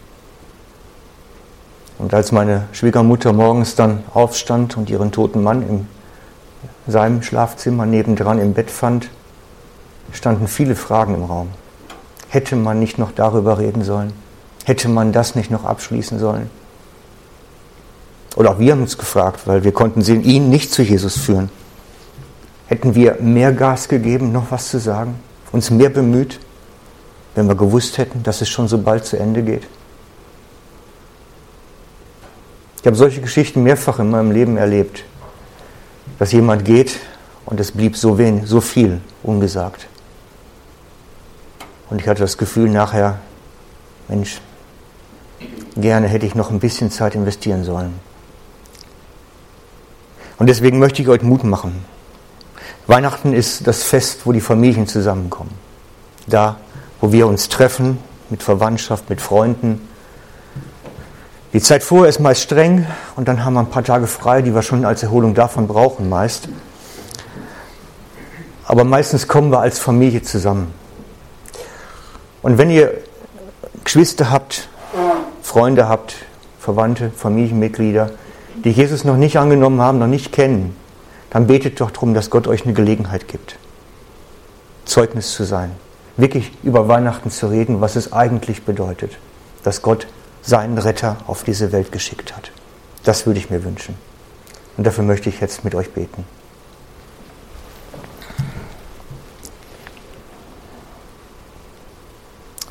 Und 1.98 2.12
als 2.12 2.32
meine 2.32 2.64
Schwiegermutter 2.72 3.32
morgens 3.32 3.74
dann 3.74 4.04
aufstand 4.12 4.76
und 4.76 4.90
ihren 4.90 5.12
toten 5.12 5.42
Mann 5.42 5.62
in 5.62 5.88
seinem 6.86 7.22
Schlafzimmer 7.22 7.86
nebendran 7.86 8.38
im 8.38 8.52
Bett 8.52 8.70
fand, 8.70 9.08
standen 10.12 10.46
viele 10.46 10.76
Fragen 10.76 11.14
im 11.14 11.24
Raum. 11.24 11.48
Hätte 12.28 12.56
man 12.56 12.78
nicht 12.78 12.98
noch 12.98 13.12
darüber 13.12 13.58
reden 13.58 13.82
sollen? 13.82 14.12
Hätte 14.64 14.88
man 14.88 15.12
das 15.12 15.34
nicht 15.34 15.50
noch 15.50 15.64
abschließen 15.64 16.18
sollen? 16.18 16.50
Oder 18.36 18.50
auch 18.50 18.58
wir 18.58 18.72
haben 18.72 18.82
uns 18.82 18.98
gefragt, 18.98 19.46
weil 19.46 19.64
wir 19.64 19.72
konnten 19.72 20.02
sehen, 20.02 20.22
ihn 20.22 20.50
nicht 20.50 20.72
zu 20.72 20.82
Jesus 20.82 21.16
führen. 21.16 21.50
Hätten 22.66 22.94
wir 22.94 23.16
mehr 23.20 23.52
Gas 23.52 23.88
gegeben, 23.88 24.32
noch 24.32 24.50
was 24.50 24.68
zu 24.68 24.78
sagen? 24.78 25.14
uns 25.56 25.70
mehr 25.70 25.88
bemüht, 25.88 26.38
wenn 27.34 27.48
wir 27.48 27.54
gewusst 27.54 27.98
hätten, 27.98 28.22
dass 28.22 28.42
es 28.42 28.48
schon 28.48 28.68
so 28.68 28.78
bald 28.78 29.06
zu 29.06 29.18
Ende 29.18 29.42
geht? 29.42 29.62
Ich 32.86 32.88
habe 32.88 32.96
solche 32.96 33.20
Geschichten 33.20 33.64
mehrfach 33.64 33.98
in 33.98 34.10
meinem 34.10 34.30
Leben 34.30 34.56
erlebt, 34.56 35.02
dass 36.20 36.30
jemand 36.30 36.64
geht 36.64 37.00
und 37.44 37.58
es 37.58 37.72
blieb 37.72 37.96
so 37.96 38.16
wenig, 38.16 38.46
so 38.46 38.60
viel 38.60 39.00
ungesagt. 39.24 39.88
Und 41.90 42.00
ich 42.00 42.06
hatte 42.06 42.20
das 42.20 42.38
Gefühl 42.38 42.70
nachher, 42.70 43.18
Mensch, 44.06 44.40
gerne 45.76 46.06
hätte 46.06 46.26
ich 46.26 46.36
noch 46.36 46.52
ein 46.52 46.60
bisschen 46.60 46.92
Zeit 46.92 47.16
investieren 47.16 47.64
sollen. 47.64 47.92
Und 50.38 50.46
deswegen 50.46 50.78
möchte 50.78 51.02
ich 51.02 51.08
euch 51.08 51.22
Mut 51.22 51.42
machen. 51.42 51.84
Weihnachten 52.86 53.32
ist 53.32 53.66
das 53.66 53.82
Fest, 53.82 54.20
wo 54.26 54.30
die 54.30 54.40
Familien 54.40 54.86
zusammenkommen. 54.86 55.50
Da, 56.28 56.60
wo 57.00 57.10
wir 57.10 57.26
uns 57.26 57.48
treffen 57.48 57.98
mit 58.30 58.44
Verwandtschaft, 58.44 59.10
mit 59.10 59.20
Freunden. 59.20 59.88
Die 61.56 61.62
Zeit 61.62 61.82
vorher 61.82 62.10
ist 62.10 62.20
meist 62.20 62.42
streng 62.42 62.86
und 63.16 63.28
dann 63.28 63.42
haben 63.42 63.54
wir 63.54 63.60
ein 63.60 63.70
paar 63.70 63.82
Tage 63.82 64.06
frei, 64.06 64.42
die 64.42 64.54
wir 64.54 64.60
schon 64.60 64.84
als 64.84 65.02
Erholung 65.02 65.32
davon 65.32 65.66
brauchen 65.66 66.06
meist. 66.06 66.50
Aber 68.66 68.84
meistens 68.84 69.26
kommen 69.26 69.50
wir 69.50 69.60
als 69.60 69.78
Familie 69.78 70.20
zusammen. 70.20 70.74
Und 72.42 72.58
wenn 72.58 72.68
ihr 72.68 72.92
Geschwister 73.84 74.30
habt, 74.30 74.68
Freunde 75.40 75.88
habt, 75.88 76.16
Verwandte, 76.60 77.10
Familienmitglieder, 77.16 78.10
die 78.62 78.70
Jesus 78.72 79.04
noch 79.04 79.16
nicht 79.16 79.38
angenommen 79.38 79.80
haben, 79.80 79.98
noch 79.98 80.08
nicht 80.08 80.32
kennen, 80.32 80.76
dann 81.30 81.46
betet 81.46 81.80
doch 81.80 81.90
darum, 81.90 82.12
dass 82.12 82.28
Gott 82.28 82.48
euch 82.48 82.64
eine 82.64 82.74
Gelegenheit 82.74 83.28
gibt, 83.28 83.56
Zeugnis 84.84 85.32
zu 85.32 85.44
sein, 85.44 85.70
wirklich 86.18 86.52
über 86.62 86.86
Weihnachten 86.86 87.30
zu 87.30 87.46
reden, 87.46 87.80
was 87.80 87.96
es 87.96 88.12
eigentlich 88.12 88.64
bedeutet, 88.64 89.16
dass 89.62 89.80
Gott 89.80 90.06
seinen 90.46 90.78
Retter 90.78 91.16
auf 91.26 91.42
diese 91.42 91.72
Welt 91.72 91.92
geschickt 91.92 92.36
hat. 92.36 92.52
Das 93.04 93.26
würde 93.26 93.40
ich 93.40 93.50
mir 93.50 93.64
wünschen. 93.64 93.96
Und 94.76 94.86
dafür 94.86 95.04
möchte 95.04 95.28
ich 95.28 95.40
jetzt 95.40 95.64
mit 95.64 95.74
euch 95.74 95.90
beten. 95.90 96.24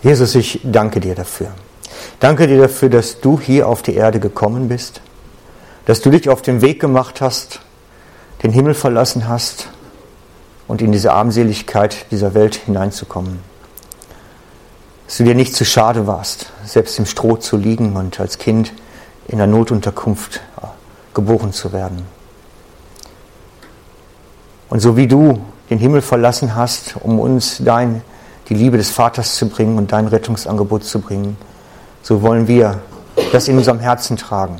Jesus, 0.02 0.36
ich 0.36 0.62
danke 0.64 1.00
dir 1.00 1.16
dafür. 1.16 1.48
Danke 2.20 2.48
dir 2.48 2.60
dafür, 2.60 2.90
dass 2.90 3.20
du 3.20 3.40
hier 3.40 3.68
auf 3.68 3.82
die 3.82 3.96
Erde 3.96 4.20
gekommen 4.20 4.70
bist, 4.70 5.02
dass 5.86 6.02
du 6.02 6.12
dich 6.12 6.30
auf 6.30 6.42
den 6.42 6.62
Weg 6.62 6.80
gemacht 6.80 7.22
hast, 7.22 7.60
den 8.44 8.52
Himmel 8.52 8.74
verlassen 8.74 9.28
hast 9.28 9.70
und 10.68 10.82
in 10.82 10.92
diese 10.92 11.12
Armseligkeit 11.12 12.06
dieser 12.12 12.34
Welt 12.36 12.56
hineinzukommen. 12.56 13.40
Dass 15.06 15.18
du 15.18 15.24
dir 15.24 15.36
nicht 15.36 15.56
zu 15.56 15.66
schade 15.66 16.08
warst, 16.08 16.52
selbst 16.66 16.98
im 16.98 17.06
Stroh 17.06 17.38
zu 17.38 17.58
liegen 17.58 17.96
und 17.96 18.20
als 18.20 18.38
Kind 18.38 18.74
in 19.28 19.38
der 19.38 19.48
Notunterkunft 19.48 20.42
äh, 20.62 20.68
geboren 21.14 21.54
zu 21.54 21.74
werden. 21.74 22.06
Und 24.70 24.80
so 24.80 24.98
wie 24.98 25.08
du 25.08 25.40
den 25.70 25.80
Himmel 25.80 26.02
verlassen 26.02 26.56
hast, 26.56 26.96
um 27.02 27.20
uns 27.20 27.62
dein, 27.64 28.02
die 28.50 28.54
Liebe 28.54 28.78
des 28.78 28.90
Vaters 28.90 29.36
zu 29.36 29.48
bringen 29.48 29.78
und 29.78 29.92
dein 29.92 30.08
Rettungsangebot 30.08 30.84
zu 30.84 31.00
bringen, 31.00 31.38
so 32.02 32.22
wollen 32.22 32.48
wir 32.48 32.82
das 33.32 33.48
in 33.48 33.58
unserem 33.58 33.80
Herzen 33.80 34.18
tragen 34.18 34.58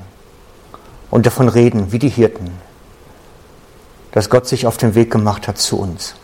und 1.12 1.26
davon 1.26 1.50
reden, 1.50 1.92
wie 1.92 2.00
die 2.00 2.10
Hirten, 2.10 2.52
dass 4.12 4.30
Gott 4.30 4.48
sich 4.48 4.66
auf 4.66 4.78
den 4.78 4.96
Weg 4.96 5.12
gemacht 5.12 5.48
hat 5.48 5.58
zu 5.58 5.80
uns 5.80 6.16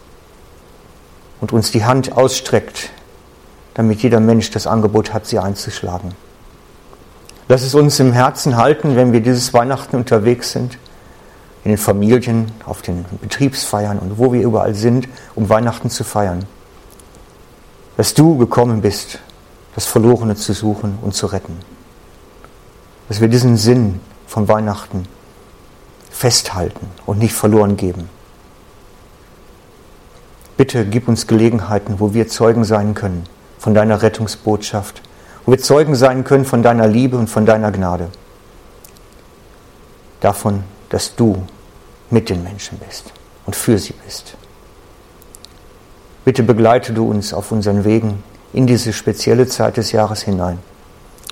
und 1.42 1.52
uns 1.52 1.72
die 1.72 1.86
Hand 1.86 2.14
ausstreckt, 2.14 2.92
damit 3.74 4.02
jeder 4.04 4.20
Mensch 4.20 4.52
das 4.52 4.68
Angebot 4.68 5.14
hat, 5.14 5.26
sie 5.26 5.40
einzuschlagen. 5.40 6.14
Lass 7.48 7.64
es 7.64 7.76
uns 7.76 8.00
im 8.00 8.14
Herzen 8.14 8.58
halten, 8.58 8.96
wenn 8.96 9.14
wir 9.14 9.22
dieses 9.22 9.54
Weihnachten 9.54 9.96
unterwegs 9.96 10.52
sind, 10.52 10.78
in 11.64 11.72
den 11.72 11.78
Familien, 11.78 12.52
auf 12.66 12.82
den 12.82 13.06
Betriebsfeiern 13.22 14.00
und 14.00 14.18
wo 14.18 14.34
wir 14.34 14.42
überall 14.42 14.74
sind, 14.74 15.08
um 15.36 15.50
Weihnachten 15.50 15.90
zu 15.90 16.04
feiern. 16.04 16.46
Dass 17.98 18.14
du 18.14 18.38
gekommen 18.38 18.82
bist, 18.82 19.20
das 19.76 19.86
Verlorene 19.86 20.36
zu 20.36 20.54
suchen 20.54 20.98
und 21.02 21.14
zu 21.14 21.28
retten. 21.28 21.58
Dass 23.08 23.22
wir 23.22 23.28
diesen 23.28 23.58
Sinn 23.58 24.00
von 24.28 24.48
Weihnachten 24.48 25.06
festhalten 26.10 26.88
und 27.06 27.20
nicht 27.20 27.34
verloren 27.34 27.78
geben. 27.78 28.10
Bitte 30.58 30.86
gib 30.86 31.08
uns 31.08 31.28
Gelegenheiten, 31.28 32.00
wo 32.00 32.14
wir 32.14 32.28
Zeugen 32.28 32.64
sein 32.64 32.94
können 32.94 33.24
von 33.62 33.76
deiner 33.76 34.02
Rettungsbotschaft, 34.02 35.04
wo 35.45 35.52
wir 35.52 35.60
Zeugen 35.60 35.93
sein 35.93 36.24
können 36.24 36.45
von 36.45 36.63
deiner 36.63 36.88
Liebe 36.88 37.15
und 37.15 37.28
von 37.28 37.45
deiner 37.45 37.71
Gnade. 37.71 38.10
Davon, 40.19 40.63
dass 40.89 41.15
du 41.15 41.43
mit 42.10 42.30
den 42.30 42.41
Menschen 42.41 42.80
bist 42.80 43.13
und 43.45 43.56
für 43.56 43.78
sie 43.78 43.93
bist. 44.04 44.36
Bitte 46.26 46.41
begleite 46.41 46.91
du 46.91 47.08
uns 47.08 47.36
auf 47.36 47.52
unseren 47.52 47.86
Wegen 47.86 48.24
in 48.52 48.65
diese 48.65 48.93
spezielle 48.93 49.47
Zeit 49.47 49.78
des 49.78 49.91
Jahres 49.91 50.24
hinein 50.24 50.58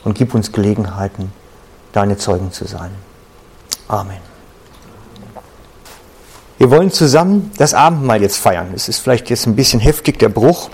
und 0.03 0.15
gib 0.15 0.35
uns 0.35 0.51
Gelegenheiten, 0.51 1.33
deine 1.93 2.17
Zeugen 2.17 2.51
zu 2.51 2.65
sein. 2.65 2.91
Amen. 3.87 4.17
Wir 6.59 6.69
wollen 6.69 6.91
zusammen 6.91 7.51
das 7.57 7.73
Abendmahl 7.73 8.21
jetzt 8.21 8.37
feiern. 8.37 8.67
Es 8.75 8.87
ist 8.87 8.99
vielleicht 8.99 9.31
jetzt 9.31 9.47
ein 9.47 9.55
bisschen 9.55 9.79
heftig, 9.79 10.19
der 10.19 10.29
Bruch. 10.29 10.69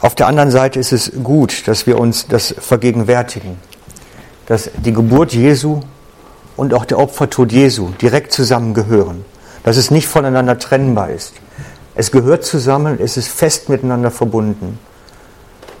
Auf 0.00 0.14
der 0.14 0.28
anderen 0.28 0.50
Seite 0.50 0.78
ist 0.78 0.92
es 0.92 1.12
gut, 1.24 1.66
dass 1.66 1.86
wir 1.86 1.98
uns 1.98 2.26
das 2.28 2.54
vergegenwärtigen, 2.58 3.58
dass 4.46 4.70
die 4.76 4.92
Geburt 4.92 5.32
Jesu 5.32 5.80
und 6.56 6.72
auch 6.72 6.84
der 6.84 6.98
Opfertod 6.98 7.50
Jesu 7.50 7.90
direkt 8.00 8.32
zusammengehören, 8.32 9.24
dass 9.64 9.76
es 9.76 9.90
nicht 9.90 10.06
voneinander 10.06 10.58
trennbar 10.58 11.10
ist. 11.10 11.34
Es 11.96 12.12
gehört 12.12 12.44
zusammen, 12.44 12.98
es 13.00 13.16
ist 13.16 13.28
fest 13.28 13.68
miteinander 13.68 14.12
verbunden. 14.12 14.78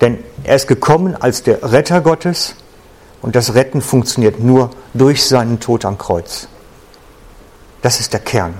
Denn 0.00 0.18
er 0.42 0.56
ist 0.56 0.66
gekommen 0.66 1.14
als 1.14 1.44
der 1.44 1.72
Retter 1.72 2.00
Gottes 2.00 2.56
und 3.22 3.36
das 3.36 3.54
Retten 3.54 3.80
funktioniert 3.80 4.40
nur 4.40 4.70
durch 4.94 5.24
seinen 5.24 5.60
Tod 5.60 5.84
am 5.84 5.96
Kreuz. 5.96 6.48
Das 7.82 8.00
ist 8.00 8.12
der 8.12 8.20
Kern. 8.20 8.54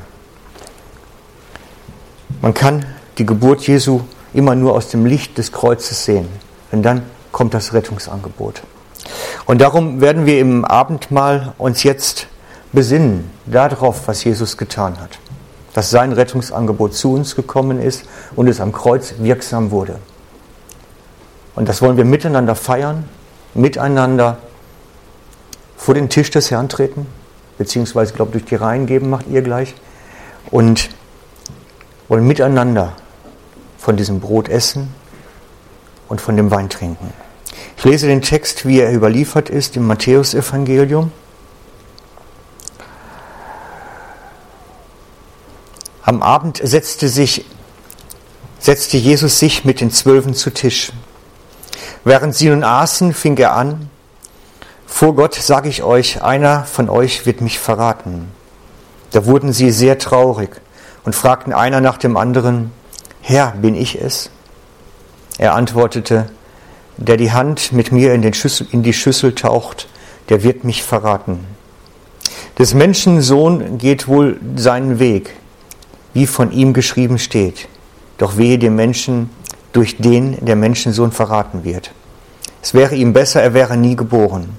Man 2.41 2.55
kann 2.55 2.87
die 3.19 3.27
Geburt 3.27 3.67
Jesu 3.67 4.03
immer 4.39 4.55
nur 4.55 4.75
aus 4.75 4.89
dem 4.89 5.05
Licht 5.05 5.37
des 5.37 5.51
Kreuzes 5.51 6.05
sehen, 6.05 6.29
denn 6.71 6.83
dann 6.85 7.03
kommt 7.33 7.55
das 7.55 7.73
Rettungsangebot. 7.73 8.63
Und 9.47 9.61
darum 9.61 10.01
werden 10.01 10.27
wir 10.27 10.39
im 10.39 10.65
Abendmahl 10.65 11.55
uns 11.59 11.83
jetzt 11.83 12.29
besinnen 12.73 13.29
darauf, 13.47 14.07
was 14.07 14.23
Jesus 14.23 14.57
getan 14.57 15.01
hat, 15.01 15.19
dass 15.75 15.91
sein 15.91 16.13
Rettungsangebot 16.13 16.95
zu 16.95 17.15
uns 17.15 17.35
gekommen 17.35 17.83
ist 17.83 18.05
und 18.37 18.47
es 18.47 18.61
am 18.61 18.73
Kreuz 18.73 19.15
wirksam 19.19 19.73
wurde. 19.73 19.99
Und 21.57 21.69
das 21.69 21.83
wollen 21.83 21.97
wir 21.97 22.05
miteinander 22.05 22.55
feiern, 22.55 23.09
miteinander 23.55 24.39
vor 25.77 25.95
den 25.95 26.09
Tisch 26.09 26.31
des 26.31 26.53
Herrn 26.53 26.69
treten, 26.69 27.09
beziehungsweise, 27.57 28.15
glaube 28.15 28.31
durch 28.31 28.45
die 28.45 28.55
Reihen 28.55 28.87
geben, 28.87 29.11
macht 29.11 29.27
ihr 29.29 29.43
gleich, 29.43 29.75
und 30.53 30.91
wollen 32.07 32.25
miteinander 32.25 32.93
von 33.89 33.97
diesem 33.97 34.21
Brot 34.21 34.51
essen 34.51 34.95
und 36.11 36.21
von 36.21 36.37
dem 36.37 36.51
Wein 36.51 36.69
trinken. 36.69 37.11
Ich 37.79 37.85
lese 37.85 38.07
den 38.07 38.21
Text, 38.21 38.67
wie 38.67 38.81
er 38.81 38.93
überliefert 38.93 39.49
ist 39.49 39.79
im 39.79 39.87
Matthäusevangelium. 39.87 41.11
Am 46.03 46.21
Abend 46.21 46.61
setzte, 46.63 47.09
sich, 47.09 47.47
setzte 48.59 48.99
Jesus 48.99 49.39
sich 49.39 49.65
mit 49.65 49.81
den 49.81 49.91
Zwölfen 49.91 50.35
zu 50.35 50.51
Tisch. 50.51 50.93
Während 52.05 52.35
sie 52.35 52.51
nun 52.51 52.65
aßen, 52.65 53.15
fing 53.15 53.39
er 53.39 53.55
an, 53.55 53.89
vor 54.87 55.15
Gott 55.15 55.35
sage 55.35 55.71
ich 55.71 55.83
euch, 55.83 56.23
einer 56.23 56.65
von 56.65 56.91
euch 56.91 57.25
wird 57.25 57.41
mich 57.41 57.59
verraten. 57.59 58.31
Da 59.13 59.25
wurden 59.25 59.55
sie 59.55 59.71
sehr 59.71 59.99
traurig 59.99 60.51
und 61.05 61.15
fragten 61.15 61.55
einer 61.55 61.81
nach 61.81 61.97
dem 61.97 62.19
anderen, 62.19 62.71
Herr, 63.31 63.53
bin 63.61 63.75
ich 63.75 64.01
es? 64.01 64.31
Er 65.37 65.53
antwortete, 65.53 66.31
der 66.97 67.19
die 67.19 67.31
Hand 67.31 67.75
mit 67.75 67.93
mir 67.93 68.15
in, 68.15 68.33
Schüssel, 68.33 68.67
in 68.73 68.83
die 68.83 68.95
Schüssel 68.95 69.35
taucht, 69.35 69.87
der 70.31 70.43
wird 70.45 70.65
mich 70.65 70.83
verraten. 70.83 71.45
Des 72.59 72.73
Menschen 72.73 73.21
Sohn 73.21 73.77
geht 73.77 74.09
wohl 74.09 74.41
seinen 74.57 74.99
Weg, 74.99 75.35
wie 76.15 76.27
von 76.27 76.53
ihm 76.53 76.73
geschrieben 76.73 77.19
steht. 77.19 77.69
Doch 78.17 78.39
wehe 78.39 78.59
dem 78.59 78.77
Menschen, 78.77 79.29
durch 79.75 79.99
den 79.99 80.43
der 80.43 80.57
Menschensohn 80.57 81.13
verraten 81.13 81.65
wird. 81.65 81.91
Es 82.63 82.73
wäre 82.73 82.95
ihm 82.95 83.13
besser, 83.13 83.43
er 83.43 83.53
wäre 83.53 83.77
nie 83.77 83.95
geboren. 83.95 84.57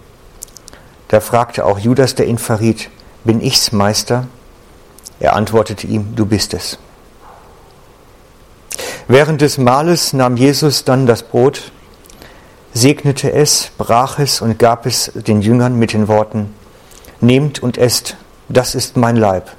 Da 1.08 1.22
fragte 1.22 1.66
auch 1.66 1.80
Judas, 1.80 2.14
der 2.14 2.28
ihn 2.28 2.38
verriet, 2.38 2.92
bin 3.24 3.42
ich's, 3.42 3.72
Meister? 3.72 4.28
Er 5.20 5.36
antwortete 5.36 5.88
ihm, 5.88 6.16
du 6.16 6.28
bist 6.28 6.54
es. 6.54 6.78
Während 9.12 9.42
des 9.42 9.58
Mahles 9.58 10.14
nahm 10.14 10.38
Jesus 10.38 10.84
dann 10.84 11.08
das 11.08 11.24
Brot, 11.24 11.72
segnete 12.74 13.32
es, 13.32 13.72
brach 13.76 14.20
es 14.20 14.40
und 14.40 14.60
gab 14.60 14.86
es 14.86 15.12
den 15.16 15.42
Jüngern 15.42 15.80
mit 15.80 15.94
den 15.94 16.08
Worten, 16.08 16.54
Nehmt 17.20 17.64
und 17.64 17.80
esst, 17.80 18.18
das 18.50 18.76
ist 18.76 18.98
mein 18.98 19.16
Leib. 19.16 19.50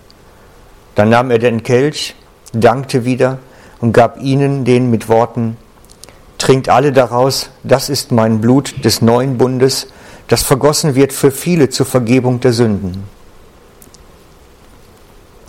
Dann 0.94 1.08
nahm 1.08 1.32
er 1.32 1.40
den 1.40 1.64
Kelch, 1.64 2.14
dankte 2.52 3.04
wieder 3.04 3.38
und 3.80 3.90
gab 3.90 4.20
ihnen 4.20 4.64
den 4.64 4.88
mit 4.88 5.08
Worten, 5.08 5.56
Trinkt 6.38 6.68
alle 6.68 6.92
daraus, 6.92 7.50
das 7.64 7.88
ist 7.88 8.12
mein 8.12 8.40
Blut 8.40 8.84
des 8.84 9.02
neuen 9.02 9.36
Bundes, 9.36 9.88
das 10.28 10.44
vergossen 10.44 10.94
wird 10.94 11.12
für 11.12 11.32
viele 11.32 11.70
zur 11.70 11.86
Vergebung 11.86 12.38
der 12.38 12.52
Sünden. 12.52 13.02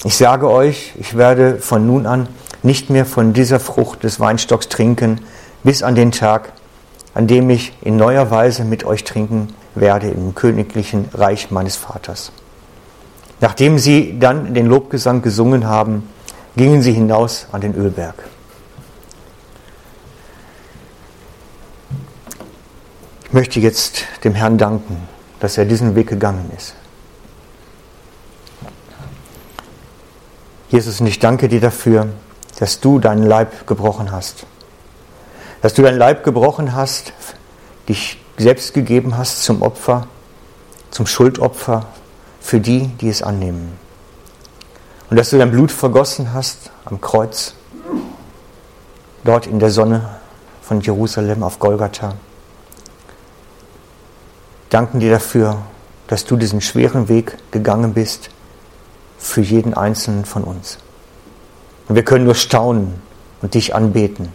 Ich 0.04 0.18
sage 0.18 0.50
euch, 0.50 0.94
ich 1.00 1.16
werde 1.16 1.60
von 1.60 1.86
nun 1.86 2.08
an 2.08 2.28
nicht 2.64 2.90
mehr 2.90 3.06
von 3.06 3.34
dieser 3.34 3.60
Frucht 3.60 4.04
des 4.04 4.20
Weinstocks 4.20 4.70
trinken, 4.70 5.22
bis 5.64 5.84
an 5.84 5.96
den 5.96 6.12
Tag, 6.12 6.54
an 7.14 7.28
dem 7.28 7.50
ich 7.50 7.74
in 7.82 7.98
neuer 7.98 8.32
Weise 8.32 8.64
mit 8.64 8.84
euch 8.84 9.04
trinken 9.04 9.50
werde 9.76 10.10
im 10.10 10.36
königlichen 10.36 11.10
Reich 11.14 11.52
meines 11.52 11.76
Vaters. 11.76 12.32
Nachdem 13.40 13.80
sie 13.80 14.20
dann 14.20 14.54
den 14.54 14.68
Lobgesang 14.68 15.22
gesungen 15.22 15.68
haben, 15.68 16.08
gingen 16.56 16.82
sie 16.82 16.94
hinaus 16.94 17.48
an 17.52 17.62
den 17.62 17.76
Ölberg. 17.76 18.16
Ich 23.26 23.34
möchte 23.34 23.60
jetzt 23.60 24.04
dem 24.24 24.36
Herrn 24.36 24.58
danken, 24.58 25.08
dass 25.40 25.58
er 25.58 25.66
diesen 25.66 25.96
Weg 25.96 26.08
gegangen 26.08 26.52
ist. 26.56 26.76
Jesus, 30.70 31.02
und 31.02 31.08
ich 31.08 31.20
danke 31.20 31.48
dir 31.48 31.62
dafür, 31.62 32.10
dass 32.62 32.80
du 32.80 33.00
deinen 33.00 33.26
Leib 33.26 33.66
gebrochen 33.66 34.12
hast. 34.12 34.46
Dass 35.64 35.74
du 35.74 35.82
deinen 35.82 35.98
Leib 35.98 36.24
gebrochen 36.24 36.76
hast, 36.76 37.12
dich 37.90 38.20
selbst 38.38 38.76
gegeben 38.76 39.18
hast 39.18 39.44
zum 39.44 39.64
Opfer, 39.64 40.06
zum 40.92 41.08
Schuldopfer 41.08 41.88
für 42.40 42.60
die, 42.60 42.90
die 43.02 43.10
es 43.10 43.24
annehmen. 43.24 43.80
Und 45.10 45.18
dass 45.18 45.32
du 45.32 45.40
dein 45.40 45.50
Blut 45.50 45.72
vergossen 45.72 46.36
hast 46.36 46.70
am 46.86 47.02
Kreuz, 47.02 47.56
dort 49.24 49.48
in 49.48 49.58
der 49.58 49.72
Sonne 49.72 50.20
von 50.62 50.82
Jerusalem 50.82 51.42
auf 51.42 51.58
Golgatha. 51.58 52.14
Danken 54.70 55.00
dir 55.00 55.10
dafür, 55.10 55.64
dass 56.06 56.26
du 56.26 56.38
diesen 56.38 56.62
schweren 56.62 57.10
Weg 57.10 57.40
gegangen 57.50 57.96
bist 57.96 58.30
für 59.18 59.42
jeden 59.42 59.74
einzelnen 59.74 60.26
von 60.26 60.44
uns. 60.44 60.78
Und 61.88 61.96
wir 61.96 62.04
können 62.04 62.26
nur 62.26 62.36
staunen 62.36 63.02
und 63.42 63.54
dich 63.54 63.76
anbeten 63.76 64.32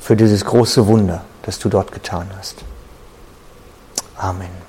für 0.00 0.16
dieses 0.16 0.44
große 0.44 0.86
Wunder, 0.86 1.24
das 1.42 1.58
du 1.58 1.68
dort 1.68 1.92
getan 1.92 2.30
hast. 2.38 2.64
Amen. 4.16 4.67